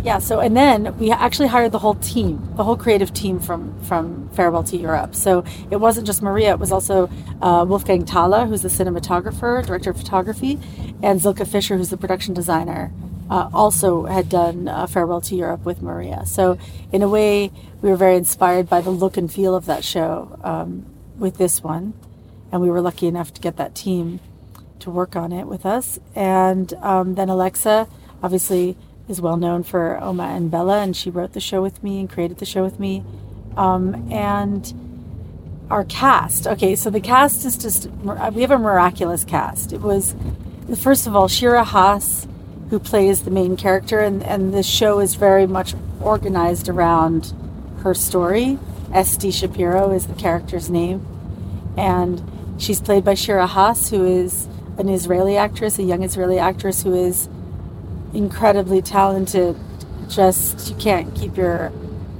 yeah. 0.04 0.18
So 0.18 0.40
and 0.40 0.54
then 0.54 0.98
we 0.98 1.10
actually 1.10 1.48
hired 1.48 1.72
the 1.72 1.78
whole 1.78 1.94
team, 1.94 2.52
the 2.56 2.64
whole 2.64 2.76
creative 2.76 3.14
team 3.14 3.40
from 3.40 3.78
from 3.84 4.28
Farewell 4.30 4.64
to 4.64 4.76
Europe. 4.76 5.14
So 5.14 5.44
it 5.70 5.76
wasn't 5.76 6.06
just 6.06 6.20
Maria; 6.20 6.50
it 6.50 6.58
was 6.58 6.72
also 6.72 7.08
uh, 7.40 7.64
Wolfgang 7.66 8.04
Thaler, 8.04 8.44
who's 8.44 8.62
the 8.62 8.68
cinematographer, 8.68 9.64
director 9.64 9.90
of 9.90 9.96
photography, 9.96 10.58
and 11.02 11.22
Silke 11.22 11.46
Fischer, 11.46 11.78
who's 11.78 11.90
the 11.90 11.96
production 11.96 12.34
designer 12.34 12.92
uh, 13.30 13.48
also 13.54 14.04
had 14.06 14.28
done 14.28 14.66
Farewell 14.88 15.20
to 15.22 15.36
Europe 15.36 15.64
with 15.64 15.80
Maria. 15.80 16.26
So, 16.26 16.58
in 16.92 17.00
a 17.00 17.08
way, 17.08 17.52
we 17.80 17.88
were 17.88 17.96
very 17.96 18.16
inspired 18.16 18.68
by 18.68 18.80
the 18.80 18.90
look 18.90 19.16
and 19.16 19.32
feel 19.32 19.54
of 19.54 19.66
that 19.66 19.84
show 19.84 20.38
um, 20.42 20.84
with 21.16 21.38
this 21.38 21.62
one. 21.62 21.94
And 22.52 22.60
we 22.60 22.68
were 22.68 22.80
lucky 22.80 23.06
enough 23.06 23.32
to 23.34 23.40
get 23.40 23.56
that 23.56 23.74
team 23.76 24.18
to 24.80 24.90
work 24.90 25.14
on 25.14 25.32
it 25.32 25.46
with 25.46 25.64
us. 25.64 26.00
And 26.14 26.74
um, 26.74 27.14
then 27.14 27.28
Alexa, 27.28 27.88
obviously, 28.22 28.76
is 29.08 29.20
well 29.20 29.36
known 29.36 29.62
for 29.62 29.98
Oma 30.02 30.24
and 30.24 30.50
Bella, 30.50 30.80
and 30.82 30.96
she 30.96 31.10
wrote 31.10 31.32
the 31.32 31.40
show 31.40 31.62
with 31.62 31.82
me 31.82 32.00
and 32.00 32.10
created 32.10 32.38
the 32.38 32.46
show 32.46 32.62
with 32.62 32.80
me. 32.80 33.04
Um, 33.56 34.10
and 34.10 34.72
our 35.70 35.84
cast, 35.84 36.46
okay, 36.46 36.74
so 36.74 36.90
the 36.90 37.00
cast 37.00 37.44
is 37.44 37.56
just, 37.56 37.88
we 38.32 38.42
have 38.42 38.50
a 38.50 38.58
miraculous 38.58 39.24
cast. 39.24 39.72
It 39.72 39.80
was, 39.80 40.14
first 40.76 41.06
of 41.06 41.14
all, 41.14 41.28
Shira 41.28 41.62
Haas 41.62 42.26
who 42.70 42.78
plays 42.78 43.22
the 43.24 43.30
main 43.30 43.56
character, 43.56 44.00
and, 44.00 44.22
and 44.22 44.54
the 44.54 44.62
show 44.62 45.00
is 45.00 45.16
very 45.16 45.46
much 45.46 45.74
organized 46.00 46.68
around 46.68 47.34
her 47.82 47.94
story. 47.94 48.58
Esti 48.92 49.30
Shapiro 49.30 49.90
is 49.90 50.06
the 50.06 50.14
character's 50.14 50.70
name, 50.70 51.04
and 51.76 52.22
she's 52.58 52.80
played 52.80 53.04
by 53.04 53.14
Shira 53.14 53.46
Haas, 53.46 53.90
who 53.90 54.04
is 54.04 54.46
an 54.78 54.88
Israeli 54.88 55.36
actress, 55.36 55.78
a 55.78 55.82
young 55.82 56.02
Israeli 56.02 56.38
actress 56.38 56.82
who 56.82 56.94
is 56.94 57.28
incredibly 58.14 58.80
talented. 58.80 59.56
Just 60.08 60.70
you 60.70 60.76
can't 60.76 61.14
keep 61.14 61.36
your 61.36 61.72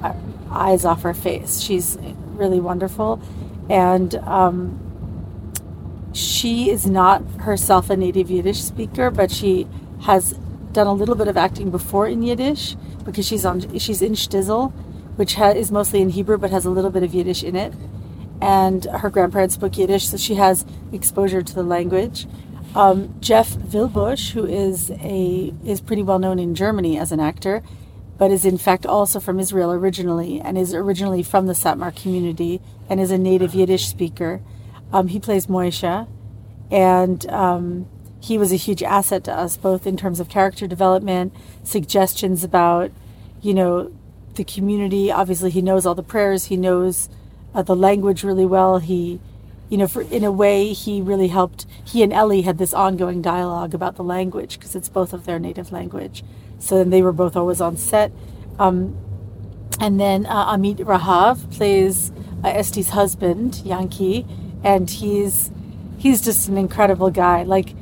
uh, 0.03 0.15
eyes 0.51 0.85
off 0.85 1.03
her 1.03 1.15
face. 1.15 1.61
She's 1.61 1.97
really 2.35 2.61
wonderful, 2.61 3.21
and 3.69 4.15
um, 4.17 4.79
she 6.13 6.71
is 6.71 6.87
not 6.87 7.23
herself 7.41 7.89
a 7.91 7.97
native 7.97 8.31
Yiddish 8.31 8.63
speaker, 8.63 9.11
but 9.11 9.31
she 9.31 9.67
has 10.03 10.33
done 10.73 10.87
a 10.87 10.93
little 10.93 11.15
bit 11.15 11.29
of 11.29 11.37
acting 11.37 11.71
before 11.71 12.07
in 12.07 12.23
Yiddish 12.23 12.77
because 13.05 13.27
she's 13.27 13.45
on 13.45 13.79
she's 13.79 14.03
in 14.03 14.13
Shtisel, 14.13 14.73
which 15.17 15.35
ha, 15.35 15.51
is 15.51 15.71
mostly 15.71 16.01
in 16.01 16.11
Hebrew 16.11 16.39
but 16.39 16.51
has 16.51 16.65
a 16.65 16.71
little 16.71 16.91
bit 16.91 17.03
of 17.03 17.15
Yiddish 17.15 17.43
in 17.43 17.57
it. 17.57 17.73
And 18.41 18.85
her 18.87 19.11
grandparents 19.11 19.55
spoke 19.55 19.77
Yiddish, 19.77 20.09
so 20.09 20.17
she 20.17 20.37
has 20.37 20.65
exposure 20.93 21.43
to 21.43 21.55
the 21.55 21.63
language. 21.63 22.27
Um, 22.75 23.15
Jeff 23.21 23.51
Wilbusch, 23.51 24.31
who 24.31 24.47
is 24.47 24.91
a 24.91 25.53
is 25.65 25.81
pretty 25.81 26.03
well 26.03 26.19
known 26.19 26.39
in 26.39 26.55
Germany 26.55 26.99
as 26.99 27.13
an 27.13 27.21
actor, 27.21 27.63
but 28.17 28.31
is 28.31 28.45
in 28.45 28.59
fact 28.59 28.87
also 28.87 29.19
from 29.21 29.41
Israel 29.41 29.73
originally, 29.73 30.41
and 30.41 30.57
is 30.57 30.73
originally 30.73 31.23
from 31.23 31.47
the 31.47 31.53
Satmar 31.53 31.95
community, 31.95 32.61
and 32.89 33.01
is 33.01 33.11
a 33.11 33.19
native 33.19 33.55
Yiddish 33.55 33.87
speaker. 33.87 34.41
Um, 34.93 35.09
he 35.09 35.19
plays 35.19 35.47
Moishe, 35.47 36.09
and 36.71 37.27
um, 37.31 37.87
he 38.21 38.37
was 38.37 38.53
a 38.53 38.57
huge 38.57 38.83
asset 38.83 39.25
to 39.25 39.33
us, 39.33 39.57
both 39.57 39.87
in 39.87 39.97
terms 39.97 40.21
of 40.21 40.29
character 40.29 40.67
development, 40.67 41.35
suggestions 41.65 42.45
about, 42.45 42.91
you 43.41 43.55
know, 43.55 43.93
the 44.35 44.45
community. 44.45 45.11
Obviously, 45.11 45.51
he 45.51 45.63
knows 45.63 45.87
all 45.87 45.95
the 45.95 46.03
prayers. 46.03 46.47
He 46.47 46.57
knows 46.57 47.09
uh, 47.55 47.63
the 47.63 47.75
language 47.75 48.23
really 48.23 48.45
well. 48.45 48.79
He, 48.79 49.21
you 49.71 49.79
know, 49.79 49.89
for 49.89 50.03
in 50.03 50.23
a 50.23 50.31
way, 50.31 50.73
he 50.73 51.01
really 51.01 51.29
helped. 51.29 51.67
He 51.85 52.03
and 52.03 52.13
Ellie 52.13 52.43
had 52.43 52.59
this 52.59 52.75
ongoing 52.75 53.23
dialogue 53.23 53.75
about 53.75 53.97
the 53.97 54.05
language 54.05 54.59
because 54.59 54.75
it's 54.75 54.89
both 54.89 55.13
of 55.13 55.25
their 55.25 55.39
native 55.39 55.73
language. 55.73 56.23
So 56.59 56.77
then 56.77 56.91
they 56.91 57.03
were 57.03 57.13
both 57.13 57.37
always 57.37 57.61
on 57.61 57.77
set. 57.79 58.13
Um, 58.59 58.99
and 59.81 59.99
then 59.99 60.27
uh, 60.27 60.55
Amit 60.55 60.77
Rahav 60.77 61.51
plays 61.51 62.13
uh, 62.45 62.49
Esti's 62.49 62.91
husband, 62.91 63.63
Yanky, 63.65 64.27
and 64.63 64.91
he's 64.91 65.51
he's 65.97 66.21
just 66.21 66.49
an 66.49 66.59
incredible 66.59 67.11
guy. 67.11 67.45
Like 67.45 67.75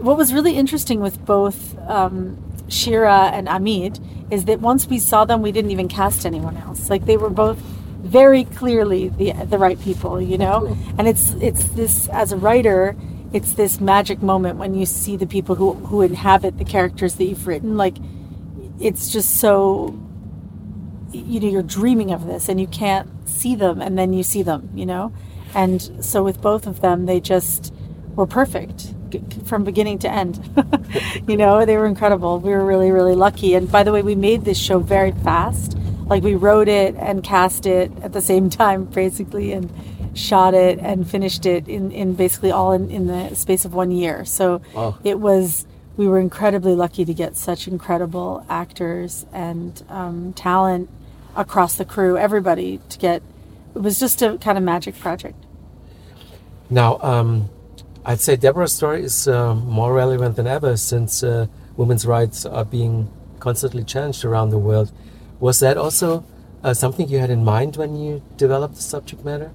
what 0.00 0.16
was 0.16 0.32
really 0.32 0.56
interesting 0.56 1.00
with 1.00 1.24
both 1.24 1.78
um, 1.88 2.42
Shira 2.68 3.30
and 3.32 3.48
Amit 3.48 4.00
is 4.30 4.46
that 4.46 4.60
once 4.60 4.86
we 4.86 4.98
saw 4.98 5.24
them, 5.24 5.42
we 5.42 5.52
didn't 5.52 5.70
even 5.70 5.88
cast 5.88 6.24
anyone 6.24 6.56
else. 6.56 6.88
Like 6.88 7.04
they 7.04 7.16
were 7.16 7.30
both 7.30 7.58
very 7.58 8.44
clearly 8.44 9.08
the 9.08 9.32
the 9.32 9.58
right 9.58 9.80
people, 9.80 10.20
you 10.20 10.38
know. 10.38 10.76
And 10.96 11.06
it's 11.06 11.34
it's 11.34 11.64
this 11.70 12.08
as 12.08 12.32
a 12.32 12.36
writer, 12.36 12.96
it's 13.32 13.54
this 13.54 13.80
magic 13.80 14.22
moment 14.22 14.58
when 14.58 14.74
you 14.74 14.86
see 14.86 15.16
the 15.16 15.26
people 15.26 15.54
who 15.54 15.74
who 15.74 16.02
inhabit 16.02 16.58
the 16.58 16.64
characters 16.64 17.16
that 17.16 17.24
you've 17.24 17.46
written. 17.46 17.76
Like 17.76 17.96
it's 18.80 19.10
just 19.10 19.36
so 19.36 19.98
you 21.12 21.40
know 21.40 21.48
you're 21.48 21.62
dreaming 21.62 22.12
of 22.12 22.26
this 22.26 22.48
and 22.48 22.60
you 22.60 22.68
can't 22.68 23.08
see 23.28 23.54
them 23.54 23.82
and 23.82 23.98
then 23.98 24.12
you 24.12 24.22
see 24.22 24.42
them, 24.42 24.70
you 24.74 24.86
know. 24.86 25.12
And 25.54 25.82
so 26.04 26.22
with 26.22 26.40
both 26.40 26.66
of 26.66 26.80
them, 26.80 27.06
they 27.06 27.20
just 27.20 27.74
were 28.14 28.26
perfect 28.26 28.94
from 29.44 29.64
beginning 29.64 29.98
to 30.00 30.10
end. 30.10 30.38
you 31.28 31.36
know, 31.36 31.64
they 31.64 31.76
were 31.76 31.86
incredible. 31.86 32.38
We 32.38 32.50
were 32.50 32.64
really, 32.64 32.90
really 32.90 33.14
lucky. 33.14 33.54
And 33.54 33.70
by 33.70 33.82
the 33.82 33.92
way, 33.92 34.02
we 34.02 34.14
made 34.14 34.44
this 34.44 34.58
show 34.58 34.78
very 34.78 35.12
fast. 35.12 35.76
Like 36.06 36.22
we 36.22 36.34
wrote 36.34 36.68
it 36.68 36.94
and 36.96 37.22
cast 37.22 37.66
it 37.66 37.92
at 38.02 38.12
the 38.12 38.20
same 38.20 38.50
time, 38.62 38.84
basically, 38.84 39.52
and 39.52 39.72
shot 40.14 40.54
it 40.54 40.78
and 40.78 41.08
finished 41.08 41.46
it 41.46 41.68
in, 41.68 41.92
in 41.92 42.14
basically 42.14 42.50
all 42.50 42.72
in, 42.72 42.90
in 42.90 43.06
the 43.06 43.34
space 43.34 43.64
of 43.64 43.74
one 43.74 43.90
year. 43.90 44.24
So 44.24 44.60
wow. 44.74 44.98
it 45.04 45.20
was, 45.20 45.66
we 45.96 46.08
were 46.08 46.18
incredibly 46.18 46.74
lucky 46.74 47.04
to 47.04 47.14
get 47.14 47.36
such 47.36 47.68
incredible 47.68 48.44
actors 48.48 49.24
and 49.32 49.82
um, 49.88 50.32
talent 50.32 50.90
across 51.36 51.76
the 51.76 51.84
crew, 51.84 52.16
everybody 52.16 52.80
to 52.88 52.98
get, 52.98 53.22
it 53.74 53.78
was 53.78 54.00
just 54.00 54.20
a 54.22 54.36
kind 54.38 54.58
of 54.58 54.64
magic 54.64 54.98
project. 54.98 55.36
Now, 56.68 56.98
um, 57.02 57.48
I'd 58.04 58.20
say 58.20 58.36
Deborah's 58.36 58.72
story 58.72 59.04
is 59.04 59.28
uh, 59.28 59.54
more 59.54 59.92
relevant 59.92 60.36
than 60.36 60.46
ever 60.46 60.76
since 60.76 61.22
uh, 61.22 61.46
women's 61.76 62.06
rights 62.06 62.46
are 62.46 62.64
being 62.64 63.10
constantly 63.40 63.84
challenged 63.84 64.24
around 64.24 64.50
the 64.50 64.58
world. 64.58 64.90
Was 65.38 65.60
that 65.60 65.76
also 65.76 66.24
uh, 66.62 66.72
something 66.72 67.08
you 67.08 67.18
had 67.18 67.30
in 67.30 67.44
mind 67.44 67.76
when 67.76 67.96
you 67.96 68.22
developed 68.36 68.76
the 68.76 68.82
subject 68.82 69.24
matter? 69.24 69.50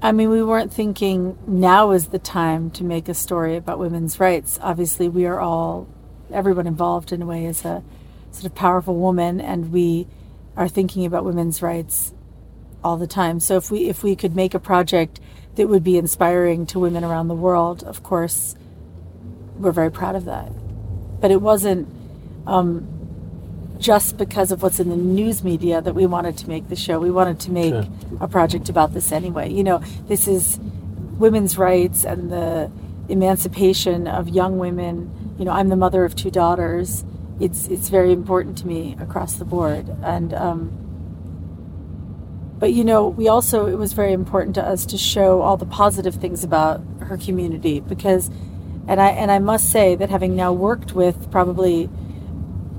I 0.00 0.12
mean, 0.12 0.30
we 0.30 0.42
weren't 0.42 0.72
thinking 0.72 1.38
now 1.46 1.90
is 1.90 2.08
the 2.08 2.18
time 2.18 2.70
to 2.72 2.84
make 2.84 3.08
a 3.08 3.14
story 3.14 3.56
about 3.56 3.78
women's 3.78 4.20
rights. 4.20 4.58
Obviously, 4.62 5.08
we 5.08 5.26
are 5.26 5.40
all, 5.40 5.86
everyone 6.32 6.66
involved 6.66 7.12
in 7.12 7.22
a 7.22 7.26
way 7.26 7.44
is 7.44 7.64
a 7.64 7.82
sort 8.30 8.46
of 8.46 8.54
powerful 8.54 8.96
woman, 8.96 9.40
and 9.40 9.72
we 9.72 10.06
are 10.56 10.68
thinking 10.68 11.04
about 11.04 11.24
women's 11.24 11.60
rights 11.60 12.12
all 12.84 12.96
the 12.96 13.06
time. 13.06 13.40
So 13.40 13.56
if 13.56 13.70
we 13.70 13.88
if 13.88 14.02
we 14.02 14.14
could 14.14 14.36
make 14.36 14.54
a 14.54 14.60
project 14.60 15.18
that 15.56 15.68
would 15.68 15.84
be 15.84 15.98
inspiring 15.98 16.66
to 16.66 16.78
women 16.78 17.04
around 17.04 17.28
the 17.28 17.34
world, 17.34 17.82
of 17.84 18.02
course, 18.02 18.54
we're 19.58 19.72
very 19.72 19.90
proud 19.90 20.14
of 20.14 20.26
that. 20.26 20.50
But 21.20 21.30
it 21.30 21.40
wasn't 21.40 21.88
um, 22.46 22.86
just 23.78 24.16
because 24.16 24.52
of 24.52 24.62
what's 24.62 24.80
in 24.80 24.88
the 24.88 24.96
news 24.96 25.42
media 25.42 25.80
that 25.80 25.94
we 25.94 26.06
wanted 26.06 26.36
to 26.38 26.48
make 26.48 26.68
the 26.68 26.76
show. 26.76 26.98
We 26.98 27.10
wanted 27.10 27.40
to 27.40 27.50
make 27.50 27.72
sure. 27.72 27.86
a 28.20 28.28
project 28.28 28.68
about 28.68 28.94
this 28.94 29.12
anyway. 29.12 29.50
You 29.50 29.64
know, 29.64 29.78
this 30.08 30.28
is 30.28 30.58
women's 31.18 31.58
rights 31.58 32.04
and 32.04 32.30
the 32.30 32.70
emancipation 33.08 34.06
of 34.06 34.28
young 34.28 34.58
women. 34.58 35.34
You 35.38 35.44
know, 35.44 35.52
I'm 35.52 35.68
the 35.68 35.76
mother 35.76 36.04
of 36.04 36.14
two 36.14 36.30
daughters. 36.30 37.04
It's 37.40 37.68
it's 37.68 37.88
very 37.88 38.12
important 38.12 38.56
to 38.58 38.66
me 38.66 38.96
across 38.98 39.34
the 39.34 39.44
board, 39.44 39.94
and 40.02 40.32
um, 40.32 40.85
but 42.58 42.72
you 42.72 42.84
know, 42.84 43.08
we 43.08 43.28
also, 43.28 43.66
it 43.66 43.76
was 43.76 43.92
very 43.92 44.12
important 44.12 44.54
to 44.54 44.66
us 44.66 44.86
to 44.86 44.98
show 44.98 45.42
all 45.42 45.56
the 45.56 45.66
positive 45.66 46.14
things 46.14 46.42
about 46.42 46.82
her 47.00 47.18
community 47.18 47.80
because, 47.80 48.28
and 48.88 49.00
I, 49.00 49.10
and 49.10 49.30
I 49.30 49.38
must 49.38 49.70
say 49.70 49.94
that 49.96 50.08
having 50.08 50.34
now 50.34 50.52
worked 50.52 50.92
with 50.92 51.30
probably 51.30 51.90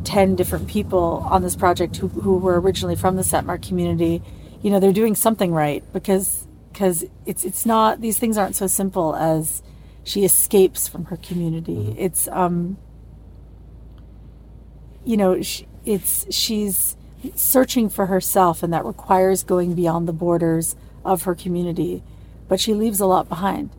10 0.03 0.35
different 0.35 0.67
people 0.67 1.23
on 1.29 1.43
this 1.43 1.55
project 1.55 1.97
who, 1.97 2.07
who 2.07 2.37
were 2.37 2.59
originally 2.59 2.95
from 2.95 3.17
the 3.17 3.21
Satmar 3.21 3.61
community, 3.61 4.23
you 4.63 4.71
know, 4.71 4.79
they're 4.79 4.93
doing 4.93 5.15
something 5.15 5.51
right 5.51 5.83
because, 5.93 6.47
because 6.73 7.05
it's, 7.27 7.45
it's 7.45 7.65
not, 7.65 8.01
these 8.01 8.17
things 8.17 8.37
aren't 8.37 8.55
so 8.55 8.65
simple 8.65 9.15
as 9.15 9.61
she 10.03 10.25
escapes 10.25 10.87
from 10.87 11.05
her 11.05 11.17
community. 11.17 11.75
Mm-hmm. 11.75 11.99
It's, 11.99 12.27
um, 12.29 12.77
you 15.05 15.17
know, 15.17 15.39
she, 15.43 15.67
it's, 15.85 16.25
she's, 16.33 16.96
searching 17.35 17.89
for 17.89 18.07
herself, 18.07 18.63
and 18.63 18.71
that 18.73 18.85
requires 18.85 19.43
going 19.43 19.73
beyond 19.73 20.07
the 20.07 20.13
borders 20.13 20.75
of 21.03 21.23
her 21.23 21.35
community. 21.35 22.03
But 22.47 22.59
she 22.59 22.73
leaves 22.73 22.99
a 22.99 23.05
lot 23.05 23.27
behind. 23.27 23.69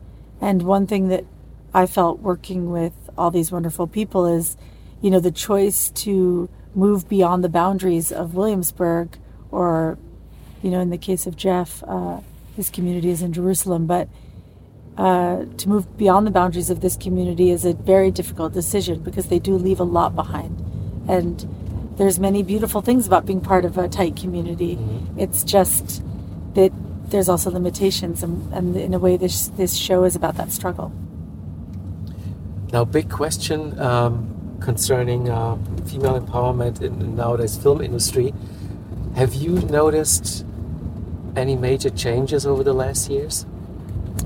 And 0.41 0.63
one 0.63 0.87
thing 0.87 1.07
that 1.09 1.25
I 1.73 1.85
felt 1.85 2.19
working 2.19 2.71
with 2.71 2.93
all 3.17 3.31
these 3.31 3.51
wonderful 3.51 3.87
people 3.87 4.25
is, 4.25 4.57
you 5.01 5.09
know, 5.09 5.19
the 5.19 5.31
choice 5.31 5.89
to 5.89 6.49
move 6.75 7.09
beyond 7.09 7.43
the 7.43 7.49
boundaries 7.49 8.11
of 8.11 8.35
Williamsburg, 8.35 9.17
or, 9.51 9.97
you 10.61 10.69
know, 10.69 10.79
in 10.79 10.89
the 10.89 10.97
case 10.97 11.25
of 11.25 11.35
Jeff, 11.35 11.83
uh, 11.87 12.19
his 12.55 12.69
community 12.69 13.09
is 13.09 13.21
in 13.21 13.33
Jerusalem, 13.33 13.87
but 13.87 14.07
uh, 14.97 15.45
to 15.57 15.69
move 15.69 15.97
beyond 15.97 16.27
the 16.27 16.31
boundaries 16.31 16.69
of 16.69 16.81
this 16.81 16.97
community 16.97 17.51
is 17.51 17.63
a 17.63 17.73
very 17.73 18.11
difficult 18.11 18.53
decision 18.53 18.99
because 18.99 19.27
they 19.27 19.39
do 19.39 19.55
leave 19.55 19.79
a 19.79 19.83
lot 19.83 20.13
behind. 20.13 20.59
And 21.07 21.47
there's 21.99 22.17
many 22.17 22.43
beautiful 22.43 22.81
things 22.81 23.05
about 23.05 23.25
being 23.25 23.41
part 23.41 23.65
of 23.65 23.77
a 23.77 23.89
tight 23.89 24.15
community. 24.15 24.77
Mm-hmm. 24.77 25.19
It's 25.19 25.43
just 25.43 26.01
that 26.53 26.71
there's 27.09 27.27
also 27.27 27.51
limitations, 27.51 28.23
and, 28.23 28.53
and 28.53 28.75
in 28.77 28.93
a 28.93 28.99
way, 28.99 29.17
this 29.17 29.49
this 29.49 29.75
show 29.75 30.05
is 30.05 30.15
about 30.15 30.37
that 30.37 30.51
struggle. 30.53 30.93
Now, 32.71 32.85
big 32.85 33.09
question 33.09 33.77
um, 33.79 34.57
concerning 34.61 35.29
uh, 35.29 35.57
female 35.87 36.17
empowerment 36.19 36.81
in 36.81 37.17
nowadays 37.17 37.57
film 37.57 37.81
industry. 37.81 38.33
Have 39.15 39.33
you 39.33 39.55
noticed 39.63 40.45
any 41.35 41.57
major 41.57 41.89
changes 41.89 42.45
over 42.45 42.63
the 42.63 42.73
last 42.73 43.09
years? 43.09 43.45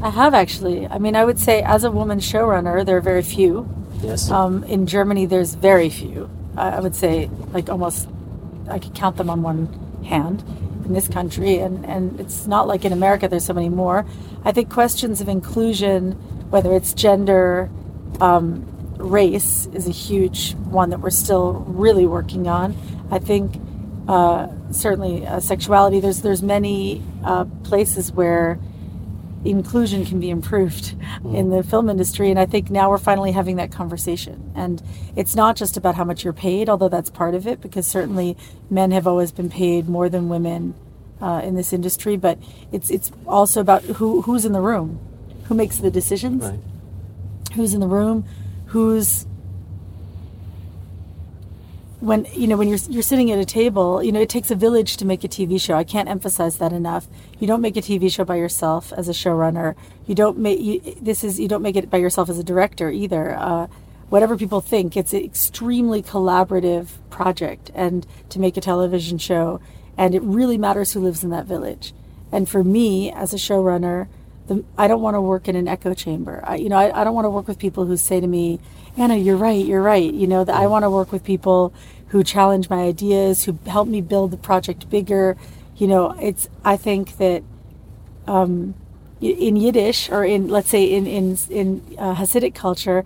I 0.03 0.11
have 0.11 0.35
actually. 0.35 0.87
I 0.87 0.99
mean, 0.99 1.15
I 1.15 1.25
would 1.25 1.39
say 1.39 1.63
as 1.63 1.83
a 1.83 1.89
woman 1.89 2.19
showrunner, 2.19 2.85
there 2.85 2.97
are 2.97 3.01
very 3.01 3.23
few. 3.23 3.67
Yes. 4.03 4.29
Um, 4.29 4.63
in 4.65 4.85
Germany, 4.85 5.25
there's 5.25 5.55
very 5.55 5.89
few. 5.89 6.29
I 6.55 6.79
would 6.79 6.95
say, 6.95 7.29
like 7.51 7.69
almost, 7.69 8.07
I 8.69 8.79
could 8.79 8.93
count 8.93 9.17
them 9.17 9.29
on 9.29 9.41
one 9.41 9.67
hand 10.03 10.43
in 10.85 10.93
this 10.93 11.07
country, 11.07 11.57
and, 11.57 11.85
and 11.85 12.19
it's 12.19 12.45
not 12.47 12.67
like 12.67 12.85
in 12.85 12.93
America 12.93 13.27
there's 13.27 13.45
so 13.45 13.53
many 13.53 13.69
more. 13.69 14.05
I 14.43 14.51
think 14.51 14.69
questions 14.69 15.21
of 15.21 15.29
inclusion, 15.29 16.11
whether 16.49 16.73
it's 16.73 16.93
gender, 16.93 17.69
um, 18.19 18.65
race, 18.97 19.67
is 19.73 19.87
a 19.87 19.91
huge 19.91 20.53
one 20.55 20.89
that 20.91 20.99
we're 20.99 21.09
still 21.09 21.53
really 21.67 22.05
working 22.05 22.47
on. 22.47 22.75
I 23.09 23.19
think 23.19 23.59
uh, 24.07 24.47
certainly 24.71 25.25
uh, 25.25 25.39
sexuality. 25.39 25.99
There's 25.99 26.21
there's 26.21 26.43
many 26.43 27.01
uh, 27.23 27.45
places 27.63 28.11
where 28.11 28.59
inclusion 29.45 30.05
can 30.05 30.19
be 30.19 30.29
improved 30.29 30.95
mm. 30.97 31.35
in 31.35 31.49
the 31.49 31.63
film 31.63 31.89
industry. 31.89 32.29
And 32.29 32.39
I 32.39 32.45
think 32.45 32.69
now 32.69 32.89
we're 32.89 32.97
finally 32.97 33.31
having 33.31 33.57
that 33.57 33.71
conversation. 33.71 34.51
And 34.55 34.81
it's 35.15 35.35
not 35.35 35.55
just 35.55 35.77
about 35.77 35.95
how 35.95 36.03
much 36.03 36.23
you're 36.23 36.33
paid, 36.33 36.69
although 36.69 36.89
that's 36.89 37.09
part 37.09 37.35
of 37.35 37.47
it, 37.47 37.61
because 37.61 37.85
certainly 37.85 38.37
men 38.69 38.91
have 38.91 39.07
always 39.07 39.31
been 39.31 39.49
paid 39.49 39.89
more 39.89 40.09
than 40.09 40.29
women 40.29 40.75
uh, 41.21 41.41
in 41.43 41.55
this 41.55 41.73
industry. 41.73 42.17
But 42.17 42.37
it's 42.71 42.89
it's 42.89 43.11
also 43.27 43.61
about 43.61 43.83
who 43.83 44.21
who's 44.21 44.45
in 44.45 44.53
the 44.53 44.61
room, 44.61 44.99
who 45.45 45.55
makes 45.55 45.77
the 45.77 45.91
decisions, 45.91 46.43
right. 46.43 46.59
who's 47.55 47.73
in 47.73 47.79
the 47.79 47.87
room, 47.87 48.25
who's 48.67 49.25
when 52.03 52.27
you 52.33 52.47
know 52.47 52.57
when 52.57 52.67
you're 52.67 52.79
you're 52.89 53.01
sitting 53.01 53.31
at 53.31 53.39
a 53.39 53.45
table, 53.45 54.03
you 54.03 54.11
know 54.11 54.19
it 54.19 54.27
takes 54.27 54.51
a 54.51 54.55
village 54.55 54.97
to 54.97 55.05
make 55.05 55.23
a 55.23 55.29
TV 55.29 55.59
show. 55.59 55.75
I 55.75 55.85
can't 55.85 56.09
emphasize 56.09 56.57
that 56.57 56.73
enough. 56.73 57.07
You 57.39 57.47
don't 57.47 57.61
make 57.61 57.77
a 57.77 57.81
TV 57.81 58.11
show 58.11 58.25
by 58.25 58.35
yourself 58.35 58.91
as 58.91 59.07
a 59.07 59.13
showrunner. 59.13 59.75
You 60.05 60.13
don't 60.13 60.37
make 60.37 60.59
you, 60.59 60.81
this 61.01 61.23
is 61.23 61.39
you 61.39 61.47
don't 61.47 61.61
make 61.61 61.77
it 61.77 61.89
by 61.89 61.97
yourself 61.97 62.29
as 62.29 62.37
a 62.37 62.43
director 62.43 62.89
either. 62.91 63.35
Uh, 63.37 63.67
whatever 64.09 64.35
people 64.35 64.59
think, 64.59 64.97
it's 64.97 65.13
an 65.13 65.23
extremely 65.23 66.03
collaborative 66.03 66.89
project, 67.09 67.71
and 67.73 68.05
to 68.29 68.39
make 68.39 68.57
a 68.57 68.61
television 68.61 69.17
show, 69.17 69.61
and 69.97 70.13
it 70.13 70.21
really 70.23 70.57
matters 70.57 70.91
who 70.91 70.99
lives 70.99 71.23
in 71.23 71.29
that 71.29 71.45
village. 71.45 71.93
And 72.33 72.49
for 72.49 72.65
me 72.65 73.13
as 73.13 73.33
a 73.33 73.37
showrunner, 73.37 74.09
the, 74.47 74.63
I 74.77 74.87
don't 74.87 75.01
want 75.01 75.15
to 75.15 75.21
work 75.21 75.47
in 75.47 75.55
an 75.55 75.67
echo 75.67 75.93
chamber. 75.93 76.41
I, 76.43 76.55
you 76.55 76.69
know, 76.69 76.77
I, 76.77 77.01
I 77.01 77.03
don't 77.03 77.13
want 77.13 77.25
to 77.25 77.29
work 77.29 77.47
with 77.47 77.59
people 77.59 77.85
who 77.85 77.97
say 77.97 78.19
to 78.19 78.27
me, 78.27 78.59
Anna, 78.97 79.15
you're 79.15 79.37
right, 79.37 79.65
you're 79.65 79.81
right. 79.81 80.13
You 80.13 80.27
know, 80.27 80.43
that 80.43 80.55
I 80.55 80.67
want 80.67 80.83
to 80.83 80.89
work 80.89 81.11
with 81.11 81.23
people 81.23 81.73
who 82.07 82.23
challenge 82.23 82.69
my 82.69 82.81
ideas, 82.83 83.45
who 83.45 83.57
help 83.65 83.87
me 83.87 84.01
build 84.01 84.31
the 84.31 84.37
project 84.37 84.89
bigger. 84.89 85.37
You 85.77 85.87
know, 85.87 86.11
it's, 86.21 86.49
I 86.63 86.77
think 86.77 87.17
that 87.17 87.43
um, 88.27 88.75
in 89.19 89.55
Yiddish 89.55 90.09
or 90.09 90.23
in, 90.23 90.47
let's 90.47 90.69
say, 90.69 90.83
in, 90.83 91.07
in, 91.07 91.37
in 91.49 91.95
uh, 91.97 92.15
Hasidic 92.15 92.53
culture, 92.53 93.03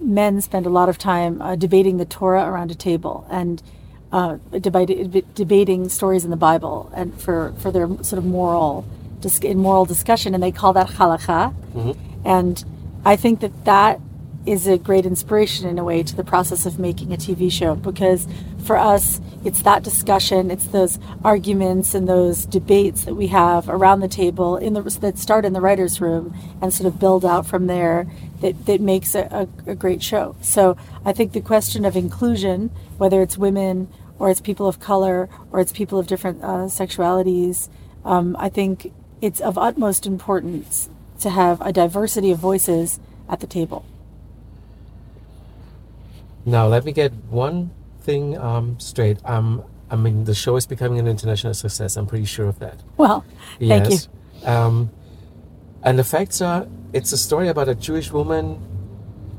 men 0.00 0.40
spend 0.40 0.66
a 0.66 0.70
lot 0.70 0.88
of 0.88 0.98
time 0.98 1.40
uh, 1.40 1.54
debating 1.54 1.98
the 1.98 2.04
Torah 2.04 2.44
around 2.44 2.70
a 2.70 2.74
table 2.74 3.26
and 3.30 3.62
uh, 4.10 4.38
debate, 4.58 5.34
debating 5.34 5.88
stories 5.88 6.24
in 6.24 6.30
the 6.30 6.36
Bible 6.36 6.90
and 6.94 7.18
for, 7.20 7.52
for 7.58 7.70
their 7.70 7.86
sort 8.02 8.18
of 8.18 8.24
moral 8.24 8.84
in 9.44 9.58
moral 9.58 9.84
discussion, 9.84 10.34
and 10.34 10.42
they 10.42 10.52
call 10.52 10.72
that 10.72 10.88
halacha. 10.88 11.54
Mm-hmm. 11.74 12.26
And 12.26 12.64
I 13.04 13.16
think 13.16 13.40
that 13.40 13.64
that 13.64 14.00
is 14.44 14.66
a 14.66 14.76
great 14.76 15.06
inspiration 15.06 15.68
in 15.68 15.78
a 15.78 15.84
way 15.84 16.02
to 16.02 16.16
the 16.16 16.24
process 16.24 16.66
of 16.66 16.78
making 16.78 17.12
a 17.12 17.16
TV 17.16 17.50
show 17.50 17.76
because 17.76 18.26
for 18.64 18.76
us, 18.76 19.20
it's 19.44 19.62
that 19.62 19.82
discussion, 19.82 20.50
it's 20.50 20.66
those 20.66 20.98
arguments 21.24 21.94
and 21.94 22.08
those 22.08 22.44
debates 22.46 23.04
that 23.04 23.14
we 23.14 23.28
have 23.28 23.68
around 23.68 24.00
the 24.00 24.08
table 24.08 24.56
in 24.56 24.74
the 24.74 24.82
that 25.00 25.18
start 25.18 25.44
in 25.44 25.52
the 25.52 25.60
writers' 25.60 26.00
room 26.00 26.34
and 26.60 26.72
sort 26.72 26.92
of 26.92 26.98
build 26.98 27.24
out 27.24 27.46
from 27.46 27.66
there 27.66 28.06
that, 28.40 28.66
that 28.66 28.80
makes 28.80 29.14
a, 29.14 29.48
a, 29.66 29.70
a 29.70 29.74
great 29.74 30.02
show. 30.02 30.36
So 30.42 30.76
I 31.04 31.12
think 31.12 31.32
the 31.32 31.40
question 31.40 31.84
of 31.84 31.96
inclusion, 31.96 32.70
whether 32.98 33.22
it's 33.22 33.38
women 33.38 33.88
or 34.18 34.30
it's 34.30 34.40
people 34.40 34.66
of 34.66 34.80
color 34.80 35.28
or 35.50 35.60
it's 35.60 35.72
people 35.72 35.98
of 35.98 36.06
different 36.06 36.42
uh, 36.42 36.66
sexualities, 36.66 37.68
um, 38.04 38.36
I 38.38 38.48
think 38.48 38.92
it's 39.22 39.40
of 39.40 39.56
utmost 39.56 40.04
importance 40.04 40.90
to 41.20 41.30
have 41.30 41.60
a 41.62 41.72
diversity 41.72 42.32
of 42.32 42.38
voices 42.38 43.00
at 43.28 43.40
the 43.40 43.46
table. 43.46 43.86
Now, 46.44 46.66
let 46.66 46.84
me 46.84 46.92
get 46.92 47.12
one 47.30 47.70
thing 48.00 48.36
um, 48.36 48.78
straight. 48.80 49.18
Um, 49.24 49.62
I 49.88 49.96
mean, 49.96 50.24
the 50.24 50.34
show 50.34 50.56
is 50.56 50.66
becoming 50.66 50.98
an 50.98 51.06
international 51.06 51.54
success. 51.54 51.96
I'm 51.96 52.06
pretty 52.06 52.24
sure 52.24 52.48
of 52.48 52.58
that. 52.58 52.82
Well, 52.96 53.24
thank 53.60 53.90
yes. 53.90 54.08
you. 54.42 54.48
Um, 54.48 54.90
and 55.84 55.98
the 55.98 56.04
facts 56.04 56.40
are, 56.40 56.66
it's 56.92 57.12
a 57.12 57.18
story 57.18 57.46
about 57.46 57.68
a 57.68 57.76
Jewish 57.76 58.10
woman 58.10 58.60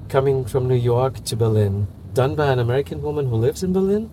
coming 0.07 0.45
from 0.45 0.67
New 0.67 0.75
York 0.75 1.23
to 1.25 1.35
Berlin, 1.35 1.87
done 2.13 2.35
by 2.35 2.51
an 2.51 2.59
American 2.59 3.01
woman 3.01 3.27
who 3.27 3.35
lives 3.35 3.63
in 3.63 3.73
Berlin 3.73 4.09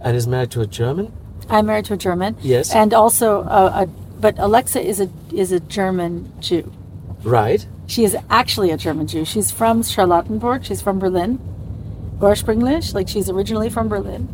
and 0.00 0.16
is 0.16 0.26
married 0.26 0.50
to 0.52 0.60
a 0.60 0.66
German. 0.66 1.12
I'm 1.48 1.66
married 1.66 1.84
to 1.86 1.94
a 1.94 1.96
German. 1.96 2.36
Yes. 2.40 2.74
And 2.74 2.92
also 2.92 3.42
a, 3.42 3.84
a 3.84 3.88
but 4.24 4.38
Alexa 4.38 4.80
is 4.80 5.02
a 5.02 5.10
is 5.34 5.52
a 5.52 5.60
German 5.60 6.32
Jew. 6.40 6.72
Right. 7.24 7.66
She 7.86 8.04
is 8.04 8.16
actually 8.30 8.70
a 8.70 8.78
German 8.78 9.06
Jew. 9.06 9.26
She's 9.26 9.50
from 9.50 9.82
Charlottenburg. 9.82 10.64
She's 10.64 10.80
from 10.80 10.98
Berlin. 10.98 11.38
Ursprünglich, 12.20 12.94
like 12.94 13.06
she's 13.06 13.28
originally 13.28 13.68
from 13.68 13.88
Berlin, 13.88 14.26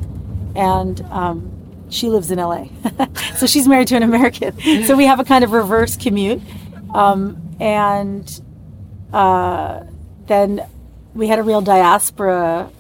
and 0.55 1.01
um, 1.11 1.51
she 1.89 2.09
lives 2.09 2.31
in 2.31 2.39
LA. 2.39 2.67
so 3.37 3.49
she's 3.49 3.67
married 3.67 3.89
to 3.89 3.97
an 3.97 4.05
American. 4.05 4.55
So 4.87 4.97
we 4.97 5.07
have 5.07 5.19
a 5.19 5.25
kind 5.25 5.43
of 5.43 5.51
reverse 5.51 5.97
commute, 5.97 6.41
um, 6.95 7.57
and 7.59 8.41
uh, 9.13 9.83
then 10.27 10.69
we 11.15 11.27
had 11.27 11.41
a 11.41 11.43
real 11.43 11.63
diaspora 11.63 12.71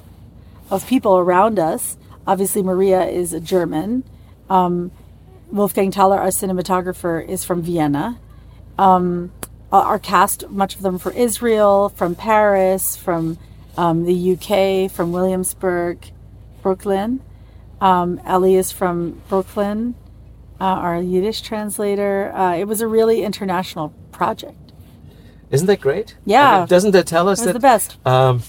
of 0.70 0.86
people 0.86 1.18
around 1.18 1.58
us. 1.58 1.96
Obviously, 2.24 2.62
Maria 2.62 3.02
is 3.06 3.32
a 3.32 3.40
German. 3.40 4.04
Um, 4.48 4.92
Wolfgang 5.52 5.90
Thaler, 5.90 6.18
our 6.18 6.28
cinematographer, 6.28 7.26
is 7.26 7.44
from 7.44 7.62
Vienna. 7.62 8.18
Um, 8.78 9.32
our 9.72 9.98
cast, 9.98 10.48
much 10.48 10.76
of 10.76 10.82
them 10.82 10.98
from 10.98 11.12
Israel, 11.12 11.90
from 11.90 12.14
Paris, 12.14 12.96
from 12.96 13.38
um, 13.76 14.04
the 14.04 14.32
UK, 14.32 14.90
from 14.90 15.12
Williamsburg, 15.12 16.10
Brooklyn. 16.62 17.20
Um, 17.80 18.20
Ellie 18.24 18.56
is 18.56 18.72
from 18.72 19.22
Brooklyn, 19.28 19.94
uh, 20.60 20.64
our 20.64 21.00
Yiddish 21.00 21.40
translator. 21.40 22.32
Uh, 22.34 22.56
it 22.56 22.64
was 22.64 22.80
a 22.80 22.86
really 22.86 23.22
international 23.22 23.90
project. 24.12 24.56
Isn't 25.50 25.66
that 25.66 25.80
great? 25.80 26.16
Yeah. 26.24 26.56
I 26.56 26.58
mean, 26.60 26.68
doesn't 26.68 26.92
that 26.92 27.06
tell 27.06 27.28
us 27.28 27.42
that 27.42 27.52
the 27.52 27.60
best? 27.60 27.96
Um, 28.06 28.42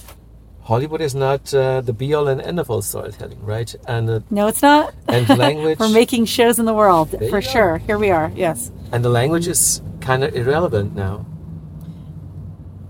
Hollywood 0.72 1.02
is 1.02 1.14
not 1.14 1.54
uh, 1.54 1.82
the 1.82 1.92
be 1.92 2.14
all 2.14 2.30
and 2.30 2.40
end 2.40 2.58
of 2.58 2.70
all 2.72 2.82
storytelling, 2.82 3.44
right? 3.44 3.76
And 3.90 4.10
uh, 4.10 4.20
no, 4.30 4.48
it's 4.48 4.62
not. 4.62 4.94
And 5.10 5.28
language. 5.48 5.78
We're 5.80 5.90
making 5.90 6.28
shows 6.28 6.60
in 6.60 6.66
the 6.66 6.74
world 6.74 7.14
for 7.30 7.42
sure. 7.42 7.80
Here 7.80 7.98
we 7.98 8.10
are. 8.10 8.32
Yes. 8.34 8.72
And 8.94 9.04
the 9.04 9.10
language 9.10 9.50
is 9.50 9.82
kind 10.00 10.24
of 10.24 10.34
irrelevant 10.34 10.96
now. 10.96 11.26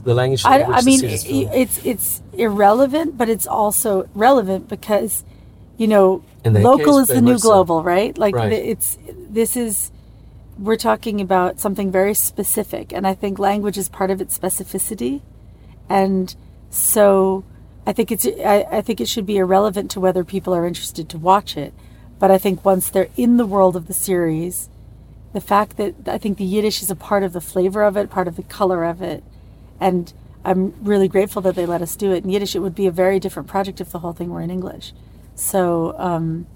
The 0.04 0.13
language. 0.13 0.46
I, 0.46 0.62
I 0.62 0.82
mean, 0.84 1.04
it, 1.04 1.26
it's 1.26 1.84
it's 1.84 2.22
irrelevant, 2.34 3.17
but 3.17 3.30
it's 3.30 3.48
also 3.48 4.08
relevant 4.13 4.70
because, 4.70 5.24
you 5.78 5.88
know, 5.88 6.24
local 6.46 7.00
case, 7.00 7.10
is 7.10 7.15
the 7.15 7.22
new 7.22 7.39
global, 7.39 7.80
so. 7.80 7.84
right? 7.84 8.15
Like 8.15 8.36
right. 8.36 8.54
it's 8.54 9.00
this 9.08 9.58
is. 9.58 9.91
We're 10.60 10.76
talking 10.76 11.20
about 11.20 11.60
something 11.60 11.91
very 11.91 12.13
specific, 12.13 12.94
and 12.94 13.08
I 13.08 13.15
think 13.15 13.39
language 13.39 13.80
is 13.80 13.89
part 13.89 14.12
of 14.12 14.22
its 14.22 14.38
specificity, 14.38 15.22
and 15.89 16.36
so 16.70 17.44
I 17.86 17.94
think 17.94 18.12
it's 18.12 18.26
I, 18.26 18.65
I 18.72 18.82
think 18.82 19.02
it 19.02 19.08
should 19.08 19.26
be 19.26 19.38
irrelevant 19.38 19.91
to 19.91 20.00
whether 20.00 20.24
people 20.24 20.54
are 20.54 20.67
interested 20.67 21.10
to 21.10 21.17
watch 21.17 21.58
it. 21.58 21.74
But 22.20 22.32
I 22.32 22.38
think 22.38 22.63
once 22.63 22.89
they're 22.89 23.10
in 23.17 23.38
the 23.38 23.46
world 23.48 23.76
of 23.76 23.88
the 23.88 23.94
series, 23.94 24.70
the 25.34 25.41
fact 25.41 25.78
that 25.78 25.96
I 26.08 26.17
think 26.17 26.38
the 26.38 26.46
Yiddish 26.46 26.82
is 26.82 26.91
a 26.91 26.96
part 26.96 27.24
of 27.24 27.34
the 27.34 27.41
flavor 27.41 27.84
of 27.84 27.98
it, 27.98 28.10
part 28.10 28.28
of 28.28 28.36
the 28.36 28.44
color 28.44 28.84
of 28.84 29.02
it, 29.02 29.24
and 29.80 30.13
I'm 30.44 30.74
really 30.84 31.08
grateful 31.08 31.41
that 31.44 31.56
they 31.56 31.65
let 31.65 31.82
us 31.82 31.96
do 31.96 32.12
it 32.12 32.24
in 32.24 32.30
Yiddish. 32.30 32.56
It 32.56 32.60
would 32.60 32.76
be 32.76 32.88
a 32.88 32.91
very 32.91 33.20
different 33.20 33.48
project 33.48 33.82
if 33.82 33.91
the 33.91 34.00
whole 34.00 34.13
thing 34.13 34.30
were 34.30 34.41
in 34.41 34.52
English. 34.52 34.94
So, 35.36 35.96
um, 35.98 36.48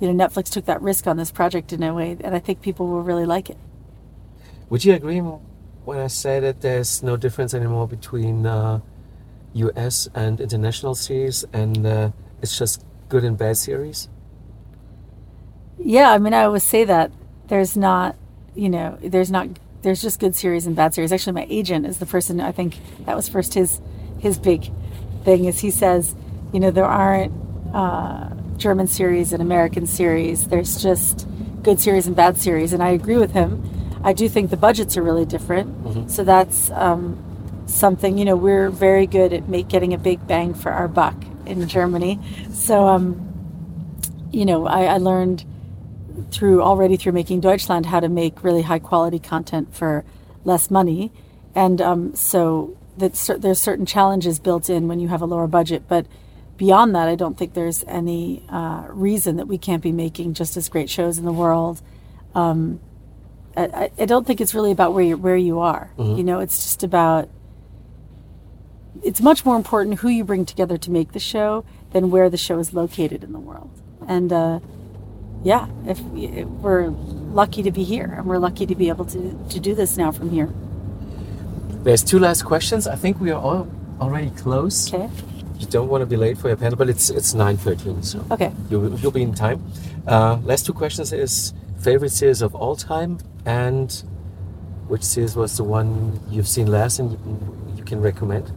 you 0.00 0.12
know, 0.12 0.26
Netflix 0.26 0.50
took 0.50 0.64
that 0.66 0.82
risk 0.82 1.06
on 1.06 1.16
this 1.16 1.30
project 1.30 1.72
in 1.72 1.82
a 1.82 1.94
way, 1.94 2.16
and 2.22 2.34
I 2.34 2.38
think 2.38 2.62
people 2.62 2.86
will 2.86 3.02
really 3.02 3.26
like 3.26 3.50
it. 3.50 3.58
Would 4.70 4.84
you 4.84 4.94
agree 4.94 5.18
when 5.20 5.98
I 5.98 6.06
say 6.06 6.40
that 6.40 6.60
there's 6.60 7.02
no 7.02 7.16
difference 7.16 7.54
anymore 7.54 7.86
between 7.86 8.46
uh, 8.46 8.80
US 9.54 10.08
and 10.14 10.40
international 10.40 10.94
series 10.94 11.44
and 11.52 11.86
uh, 11.86 12.10
it's 12.42 12.58
just 12.58 12.84
good 13.08 13.24
and 13.24 13.38
bad 13.38 13.56
series? 13.56 14.08
Yeah, 15.78 16.10
I 16.10 16.18
mean, 16.18 16.34
I 16.34 16.44
always 16.44 16.62
say 16.62 16.84
that 16.84 17.12
there's 17.48 17.76
not, 17.76 18.16
you 18.54 18.68
know, 18.68 18.98
there's 19.02 19.30
not, 19.30 19.48
there's 19.82 20.02
just 20.02 20.20
good 20.20 20.34
series 20.34 20.66
and 20.66 20.74
bad 20.74 20.94
series. 20.94 21.12
Actually, 21.12 21.34
my 21.34 21.46
agent 21.50 21.86
is 21.86 21.98
the 21.98 22.06
person 22.06 22.40
I 22.40 22.52
think 22.52 22.78
that 23.06 23.16
was 23.16 23.28
first 23.28 23.54
his 23.54 23.80
his 24.18 24.38
big 24.38 24.70
thing 25.24 25.44
is 25.44 25.60
he 25.60 25.70
says, 25.70 26.14
you 26.52 26.60
know, 26.60 26.70
there 26.70 26.86
aren't 26.86 27.32
uh, 27.74 28.30
German 28.56 28.86
series 28.86 29.32
and 29.32 29.42
American 29.42 29.86
series. 29.86 30.48
There's 30.48 30.82
just 30.82 31.26
good 31.62 31.80
series 31.80 32.06
and 32.06 32.16
bad 32.16 32.38
series, 32.38 32.72
and 32.72 32.82
I 32.82 32.90
agree 32.90 33.16
with 33.16 33.32
him. 33.32 33.62
I 34.02 34.12
do 34.12 34.28
think 34.28 34.50
the 34.50 34.56
budgets 34.56 34.96
are 34.96 35.02
really 35.02 35.24
different, 35.24 35.82
mm-hmm. 35.82 36.08
so 36.08 36.24
that's 36.24 36.70
um, 36.70 37.22
something. 37.66 38.18
You 38.18 38.24
know, 38.24 38.36
we're 38.36 38.70
very 38.70 39.06
good 39.06 39.32
at 39.32 39.48
make, 39.48 39.68
getting 39.68 39.94
a 39.94 39.98
big 39.98 40.26
bang 40.26 40.54
for 40.54 40.72
our 40.72 40.88
buck 40.88 41.16
in 41.46 41.68
Germany. 41.68 42.18
So, 42.52 42.86
um, 42.86 44.28
you 44.32 44.44
know, 44.44 44.66
I, 44.66 44.84
I 44.84 44.98
learned 44.98 45.44
through 46.30 46.62
already 46.62 46.96
through 46.96 47.12
making 47.12 47.40
Deutschland 47.40 47.86
how 47.86 48.00
to 48.00 48.08
make 48.08 48.42
really 48.42 48.62
high 48.62 48.78
quality 48.78 49.18
content 49.18 49.74
for 49.74 50.04
less 50.44 50.70
money, 50.70 51.12
and 51.54 51.80
um, 51.80 52.14
so 52.14 52.76
that 52.96 53.14
there's 53.40 53.60
certain 53.60 53.86
challenges 53.86 54.38
built 54.38 54.70
in 54.70 54.88
when 54.88 55.00
you 55.00 55.08
have 55.08 55.22
a 55.22 55.26
lower 55.26 55.46
budget. 55.46 55.84
But 55.88 56.06
beyond 56.56 56.94
that, 56.94 57.08
I 57.08 57.14
don't 57.14 57.36
think 57.36 57.54
there's 57.54 57.84
any 57.86 58.44
uh, 58.48 58.86
reason 58.88 59.36
that 59.36 59.46
we 59.46 59.58
can't 59.58 59.82
be 59.82 59.92
making 59.92 60.34
just 60.34 60.56
as 60.56 60.68
great 60.68 60.88
shows 60.88 61.18
in 61.18 61.24
the 61.24 61.32
world. 61.32 61.82
Um, 62.34 62.80
I, 63.56 63.90
I, 63.96 64.04
don't 64.06 64.26
think 64.26 64.40
it's 64.40 64.54
really 64.54 64.72
about 64.72 64.94
where 64.94 65.04
you 65.04 65.16
where 65.16 65.36
you 65.36 65.60
are. 65.60 65.90
Mm-hmm. 65.96 66.16
You 66.16 66.24
know, 66.24 66.40
it's 66.40 66.64
just 66.64 66.82
about. 66.82 67.28
It's 69.04 69.20
much 69.20 69.44
more 69.44 69.56
important 69.56 70.00
who 70.00 70.08
you 70.08 70.24
bring 70.24 70.46
together 70.46 70.78
to 70.78 70.90
make 70.90 71.12
the 71.12 71.20
show 71.20 71.64
than 71.92 72.10
where 72.10 72.30
the 72.30 72.38
show 72.38 72.58
is 72.58 72.72
located 72.72 73.22
in 73.22 73.32
the 73.32 73.38
world. 73.38 73.70
And 74.08 74.32
uh, 74.32 74.60
yeah, 75.42 75.68
if, 75.86 76.00
if 76.14 76.46
we're 76.46 76.88
lucky 76.88 77.62
to 77.62 77.70
be 77.70 77.84
here, 77.84 78.14
and 78.16 78.26
we're 78.26 78.38
lucky 78.38 78.66
to 78.66 78.74
be 78.74 78.88
able 78.88 79.04
to 79.06 79.38
to 79.50 79.60
do 79.60 79.74
this 79.74 79.96
now 79.96 80.10
from 80.10 80.30
here. 80.30 80.48
There's 81.84 82.02
two 82.02 82.18
last 82.18 82.42
questions. 82.44 82.86
I 82.86 82.96
think 82.96 83.20
we 83.20 83.30
are 83.30 83.40
all 83.40 83.68
already 84.00 84.30
close. 84.30 84.92
Okay. 84.92 85.10
You 85.58 85.66
don't 85.66 85.88
want 85.88 86.02
to 86.02 86.06
be 86.06 86.16
late 86.16 86.38
for 86.38 86.48
your 86.48 86.56
panel, 86.56 86.76
but 86.76 86.88
it's 86.88 87.10
it's 87.10 87.34
9:13, 87.34 88.04
so 88.04 88.24
okay, 88.30 88.52
you'll, 88.70 88.98
you'll 88.98 89.12
be 89.12 89.22
in 89.22 89.34
time. 89.34 89.62
Uh, 90.06 90.38
last 90.42 90.66
two 90.66 90.72
questions 90.72 91.12
is 91.12 91.52
favorite 91.78 92.12
series 92.12 92.40
of 92.40 92.54
all 92.54 92.76
time 92.76 93.18
and 93.44 94.02
which 94.88 95.02
series 95.02 95.36
was 95.36 95.56
the 95.56 95.64
one 95.64 96.20
you've 96.30 96.48
seen 96.48 96.66
last 96.66 96.98
and 96.98 97.12
you, 97.12 97.18
you 97.76 97.84
can 97.84 98.00
recommend? 98.00 98.50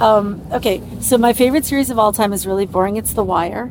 Um, 0.00 0.46
okay, 0.52 0.82
so 1.00 1.16
my 1.16 1.32
favorite 1.32 1.64
series 1.64 1.88
of 1.88 1.98
all 1.98 2.12
time 2.12 2.32
is 2.32 2.46
really 2.46 2.66
boring. 2.66 2.96
It's 2.96 3.14
The 3.14 3.24
Wire. 3.24 3.70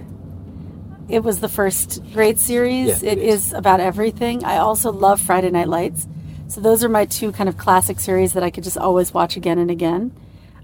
It 1.08 1.24
was 1.24 1.40
the 1.40 1.50
first 1.50 2.02
great 2.14 2.40
series. 2.40 3.04
Yeah, 3.04 3.12
it, 3.12 3.18
it 3.20 3.24
is. 3.24 3.48
is 3.48 3.54
about 3.54 3.80
everything. 3.80 4.44
I 4.44 4.58
also 4.58 4.92
love 4.92 5.22
Friday 5.22 5.52
Night 5.52 5.68
Lights. 5.68 6.08
So 6.48 6.62
those 6.62 6.84
are 6.84 6.90
my 6.90 7.06
two 7.06 7.32
kind 7.32 7.48
of 7.48 7.58
classic 7.58 8.00
series 8.00 8.34
that 8.34 8.42
I 8.42 8.50
could 8.50 8.64
just 8.64 8.78
always 8.78 9.14
watch 9.14 9.38
again 9.38 9.60
and 9.60 9.70
again. 9.70 10.16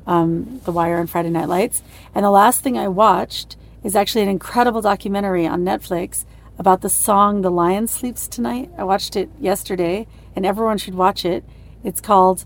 Um, 0.07 0.61
the 0.65 0.71
Wire 0.71 0.99
and 0.99 1.07
Friday 1.07 1.29
Night 1.29 1.47
Lights. 1.47 1.83
And 2.15 2.25
the 2.25 2.31
last 2.31 2.61
thing 2.61 2.75
I 2.75 2.87
watched 2.87 3.55
is 3.83 3.95
actually 3.95 4.23
an 4.23 4.29
incredible 4.29 4.81
documentary 4.81 5.45
on 5.45 5.63
Netflix 5.63 6.25
about 6.57 6.81
the 6.81 6.89
song 6.89 7.41
The 7.41 7.51
Lion 7.51 7.87
Sleeps 7.87 8.27
Tonight. 8.27 8.71
I 8.79 8.83
watched 8.83 9.15
it 9.15 9.29
yesterday 9.39 10.07
and 10.35 10.43
everyone 10.43 10.79
should 10.79 10.95
watch 10.95 11.23
it. 11.23 11.43
It's 11.83 12.01
called 12.01 12.45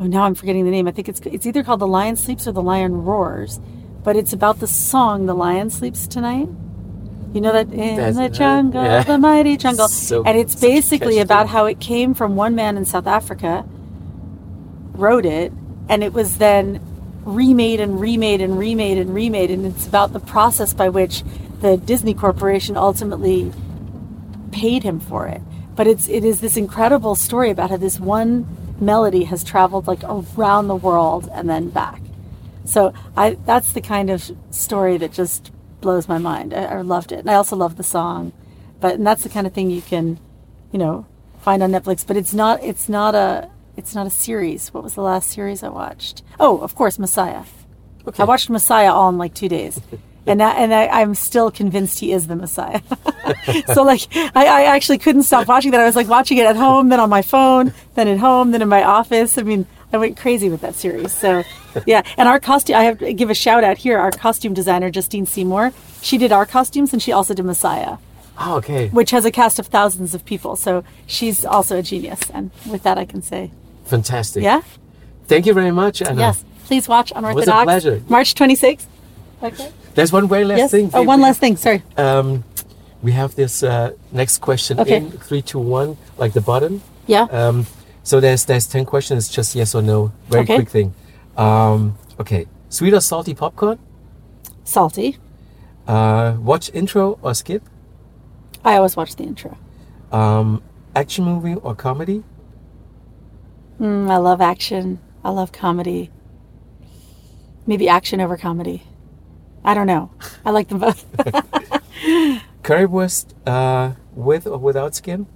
oh 0.00 0.06
now 0.06 0.22
I'm 0.22 0.34
forgetting 0.34 0.64
the 0.64 0.70
name. 0.70 0.88
I 0.88 0.92
think 0.92 1.08
it's 1.08 1.20
it's 1.20 1.46
either 1.46 1.62
called 1.62 1.80
The 1.80 1.86
Lion 1.86 2.16
Sleeps 2.16 2.46
or 2.46 2.52
The 2.52 2.62
Lion 2.62 3.04
Roars, 3.04 3.60
but 4.04 4.16
it's 4.16 4.32
about 4.32 4.60
the 4.60 4.66
song 4.66 5.26
The 5.26 5.34
Lion 5.34 5.70
Sleeps 5.70 6.06
Tonight. 6.06 6.48
You 7.34 7.42
know 7.42 7.52
that 7.52 7.70
in 7.72 7.96
That's 7.96 8.16
the 8.16 8.28
jungle, 8.30 8.82
yeah. 8.82 9.02
the 9.02 9.18
mighty 9.18 9.56
jungle, 9.64 9.88
so, 9.88 10.24
and 10.24 10.38
it's 10.38 10.54
basically 10.54 11.18
about 11.18 11.48
how 11.48 11.66
it 11.66 11.78
came 11.78 12.14
from 12.14 12.36
one 12.36 12.54
man 12.54 12.76
in 12.78 12.86
South 12.86 13.06
Africa, 13.06 13.66
wrote 14.92 15.26
it, 15.26 15.52
and 15.88 16.02
it 16.02 16.14
was 16.14 16.38
then 16.38 16.80
remade 17.24 17.80
and 17.80 18.00
remade 18.00 18.40
and 18.40 18.58
remade 18.58 18.96
and 18.96 19.14
remade, 19.14 19.50
and 19.50 19.66
it's 19.66 19.86
about 19.86 20.14
the 20.14 20.20
process 20.20 20.72
by 20.72 20.88
which 20.88 21.22
the 21.60 21.76
Disney 21.76 22.14
Corporation 22.14 22.76
ultimately 22.76 23.52
paid 24.50 24.82
him 24.82 24.98
for 24.98 25.26
it. 25.26 25.42
But 25.76 25.86
it's 25.86 26.08
it 26.08 26.24
is 26.24 26.40
this 26.40 26.56
incredible 26.56 27.14
story 27.14 27.50
about 27.50 27.70
how 27.70 27.76
this 27.76 28.00
one 28.00 28.46
melody 28.80 29.24
has 29.24 29.44
traveled 29.44 29.86
like 29.86 30.02
around 30.04 30.68
the 30.68 30.76
world 30.76 31.28
and 31.32 31.48
then 31.48 31.70
back. 31.70 32.00
So 32.64 32.92
I 33.16 33.38
that's 33.46 33.72
the 33.72 33.80
kind 33.80 34.10
of 34.10 34.30
story 34.50 34.98
that 34.98 35.12
just 35.12 35.50
blows 35.80 36.08
my 36.08 36.18
mind. 36.18 36.52
I, 36.52 36.64
I 36.64 36.80
loved 36.82 37.12
it, 37.12 37.20
and 37.20 37.30
I 37.30 37.34
also 37.34 37.56
love 37.56 37.76
the 37.76 37.82
song. 37.82 38.32
But 38.80 38.96
and 38.96 39.06
that's 39.06 39.22
the 39.22 39.28
kind 39.28 39.46
of 39.46 39.52
thing 39.52 39.70
you 39.70 39.82
can, 39.82 40.18
you 40.72 40.78
know, 40.78 41.06
find 41.40 41.62
on 41.62 41.72
Netflix. 41.72 42.06
But 42.06 42.16
it's 42.16 42.34
not 42.34 42.62
it's 42.62 42.88
not 42.88 43.14
a 43.14 43.50
it's 43.76 43.94
not 43.94 44.06
a 44.06 44.10
series. 44.10 44.72
What 44.74 44.84
was 44.84 44.94
the 44.94 45.02
last 45.02 45.30
series 45.30 45.62
I 45.62 45.68
watched? 45.68 46.22
Oh, 46.38 46.58
of 46.58 46.74
course, 46.74 46.98
Messiah. 46.98 47.44
Okay. 48.06 48.22
I 48.22 48.26
watched 48.26 48.50
Messiah 48.50 48.92
all 48.92 49.08
in 49.08 49.18
like 49.18 49.34
two 49.34 49.48
days. 49.48 49.80
and 50.28 50.42
I, 50.42 50.50
and 50.52 50.74
I, 50.74 51.00
am 51.00 51.14
still 51.14 51.50
convinced 51.50 51.98
he 51.98 52.12
is 52.12 52.26
the 52.26 52.36
Messiah. 52.36 52.80
so 53.74 53.82
like 53.82 54.02
I, 54.14 54.46
I, 54.46 54.62
actually 54.64 54.98
couldn't 54.98 55.24
stop 55.24 55.48
watching 55.48 55.70
that. 55.72 55.80
I 55.80 55.84
was 55.84 55.96
like 55.96 56.08
watching 56.08 56.38
it 56.38 56.46
at 56.46 56.56
home, 56.56 56.88
then 56.88 57.00
on 57.00 57.10
my 57.10 57.22
phone, 57.22 57.72
then 57.94 58.08
at 58.08 58.18
home, 58.18 58.50
then 58.50 58.62
in 58.62 58.68
my 58.68 58.82
office. 58.82 59.38
I 59.38 59.42
mean, 59.42 59.66
I 59.92 59.96
went 59.96 60.16
crazy 60.16 60.48
with 60.48 60.60
that 60.60 60.74
series. 60.74 61.12
So 61.12 61.42
yeah, 61.86 62.02
and 62.16 62.28
our 62.28 62.40
costume. 62.40 62.76
I 62.76 62.84
have 62.84 62.98
to 62.98 63.12
give 63.12 63.30
a 63.30 63.34
shout 63.34 63.64
out 63.64 63.78
here. 63.78 63.98
Our 63.98 64.10
costume 64.10 64.54
designer 64.54 64.90
Justine 64.90 65.26
Seymour. 65.26 65.72
She 66.02 66.18
did 66.18 66.32
our 66.32 66.46
costumes, 66.46 66.92
and 66.92 67.02
she 67.02 67.12
also 67.12 67.34
did 67.34 67.44
Messiah. 67.44 67.98
Oh, 68.40 68.56
okay. 68.56 68.88
Which 68.88 69.10
has 69.10 69.24
a 69.24 69.30
cast 69.30 69.58
of 69.58 69.66
thousands 69.66 70.14
of 70.14 70.24
people. 70.24 70.56
So 70.56 70.84
she's 71.06 71.44
also 71.44 71.78
a 71.78 71.82
genius. 71.82 72.20
And 72.30 72.50
with 72.70 72.84
that, 72.84 72.96
I 72.96 73.04
can 73.04 73.20
say. 73.20 73.50
Fantastic. 73.86 74.44
Yeah. 74.44 74.62
Thank 75.26 75.46
you 75.46 75.54
very 75.54 75.72
much, 75.72 76.00
Anna. 76.02 76.20
Yes. 76.20 76.44
Please 76.66 76.86
watch 76.86 77.12
Unorthodox. 77.14 77.48
It 77.48 77.50
was 77.50 77.84
a 77.84 77.90
pleasure. 77.90 78.02
March 78.08 78.34
26th. 78.34 78.86
Okay. 79.42 79.72
There's 79.98 80.12
one 80.12 80.28
very 80.28 80.44
last 80.44 80.58
yes? 80.58 80.70
thing. 80.70 80.90
Oh, 80.94 81.02
one 81.02 81.20
last 81.20 81.40
thing. 81.40 81.56
Sorry. 81.56 81.82
Um, 81.96 82.44
we 83.02 83.10
have 83.10 83.34
this 83.34 83.64
uh, 83.64 83.94
next 84.12 84.38
question 84.38 84.78
okay. 84.78 84.98
in 84.98 85.10
three, 85.10 85.42
two, 85.42 85.58
one, 85.58 85.96
like 86.16 86.34
the 86.34 86.40
button. 86.40 86.82
Yeah. 87.08 87.22
Um, 87.32 87.66
so 88.04 88.20
there's 88.20 88.44
there's 88.44 88.68
ten 88.68 88.84
questions, 88.84 89.28
just 89.28 89.56
yes 89.56 89.74
or 89.74 89.82
no. 89.82 90.12
Very 90.28 90.44
okay. 90.44 90.54
quick 90.54 90.68
thing. 90.68 90.94
Um, 91.36 91.98
okay, 92.20 92.46
sweet 92.68 92.94
or 92.94 93.00
salty 93.00 93.34
popcorn? 93.34 93.80
Salty. 94.62 95.18
Uh, 95.88 96.36
watch 96.38 96.70
intro 96.72 97.18
or 97.20 97.34
skip? 97.34 97.64
I 98.64 98.76
always 98.76 98.94
watch 98.94 99.16
the 99.16 99.24
intro. 99.24 99.58
Um, 100.12 100.62
action 100.94 101.24
movie 101.24 101.56
or 101.56 101.74
comedy? 101.74 102.22
Mm, 103.80 104.08
I 104.08 104.18
love 104.18 104.40
action. 104.40 105.00
I 105.24 105.30
love 105.30 105.50
comedy. 105.50 106.12
Maybe 107.66 107.88
action 107.88 108.20
over 108.20 108.36
comedy. 108.36 108.84
I 109.68 109.74
don't 109.74 109.86
know. 109.86 110.10
I 110.46 110.50
like 110.50 110.68
them 110.68 110.78
both. 110.78 111.04
Currywurst 112.62 113.34
uh, 113.46 113.92
with 114.14 114.46
or 114.46 114.56
without 114.56 114.94
skin? 114.94 115.26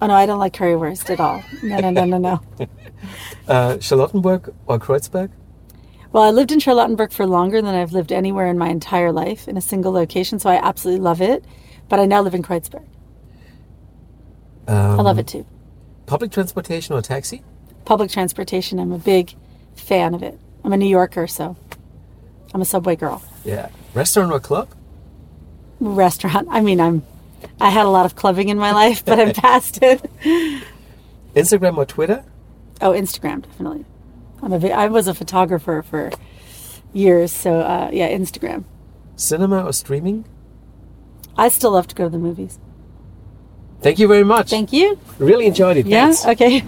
Oh 0.00 0.06
no, 0.06 0.14
I 0.14 0.24
don't 0.24 0.38
like 0.38 0.52
currywurst 0.52 1.10
at 1.10 1.18
all. 1.18 1.42
No, 1.64 1.80
no, 1.80 1.90
no, 1.90 2.04
no, 2.04 2.18
no. 2.18 2.40
uh, 3.48 3.78
Charlottenburg 3.78 4.54
or 4.68 4.78
Kreuzberg? 4.78 5.30
Well, 6.12 6.22
I 6.22 6.30
lived 6.30 6.52
in 6.52 6.60
Charlottenburg 6.60 7.12
for 7.12 7.26
longer 7.26 7.60
than 7.60 7.74
I've 7.74 7.92
lived 7.92 8.12
anywhere 8.12 8.46
in 8.46 8.56
my 8.56 8.68
entire 8.68 9.10
life 9.10 9.48
in 9.48 9.56
a 9.56 9.60
single 9.60 9.90
location, 9.90 10.38
so 10.38 10.48
I 10.48 10.64
absolutely 10.64 11.02
love 11.02 11.20
it. 11.20 11.44
But 11.88 11.98
I 11.98 12.06
now 12.06 12.22
live 12.22 12.34
in 12.34 12.44
Kreuzberg. 12.44 12.86
Um, 14.68 15.00
I 15.00 15.02
love 15.02 15.18
it 15.18 15.26
too. 15.26 15.44
Public 16.06 16.30
transportation 16.30 16.94
or 16.94 17.02
taxi? 17.02 17.42
Public 17.84 18.12
transportation. 18.12 18.78
I'm 18.78 18.92
a 18.92 18.98
big 18.98 19.34
fan 19.74 20.14
of 20.14 20.22
it. 20.22 20.38
I'm 20.62 20.72
a 20.72 20.76
New 20.76 20.88
Yorker, 20.88 21.26
so 21.26 21.56
I'm 22.54 22.60
a 22.60 22.64
subway 22.64 22.94
girl. 22.94 23.24
Yeah. 23.44 23.68
Restaurant 23.94 24.32
or 24.32 24.40
club? 24.40 24.68
Restaurant. 25.80 26.48
I 26.50 26.60
mean, 26.60 26.80
I'm 26.80 27.02
I 27.60 27.70
had 27.70 27.86
a 27.86 27.88
lot 27.88 28.06
of 28.06 28.14
clubbing 28.16 28.48
in 28.48 28.58
my 28.58 28.72
life, 28.72 29.04
but 29.04 29.18
I'm 29.18 29.32
past 29.46 29.78
it. 29.82 30.02
Instagram 31.34 31.76
or 31.76 31.84
Twitter? 31.84 32.24
Oh, 32.80 32.90
Instagram, 32.92 33.42
definitely. 33.42 33.84
I'm 34.42 34.52
a, 34.52 34.70
I 34.70 34.88
was 34.88 35.06
a 35.08 35.14
photographer 35.14 35.82
for 35.82 36.10
years, 36.92 37.32
so 37.32 37.60
uh, 37.60 37.90
yeah, 37.92 38.10
Instagram. 38.10 38.64
Cinema 39.16 39.64
or 39.64 39.72
streaming? 39.72 40.24
I 41.36 41.48
still 41.48 41.72
love 41.72 41.86
to 41.88 41.94
go 41.94 42.04
to 42.04 42.10
the 42.10 42.18
movies. 42.18 42.58
Thank 43.80 43.98
you 43.98 44.06
very 44.08 44.24
much. 44.24 44.50
Thank 44.50 44.72
you. 44.72 44.98
Really 45.18 45.46
enjoyed 45.46 45.76
it. 45.76 45.86
Yeah, 45.86 46.12
Thanks. 46.12 46.26
okay. 46.26 46.60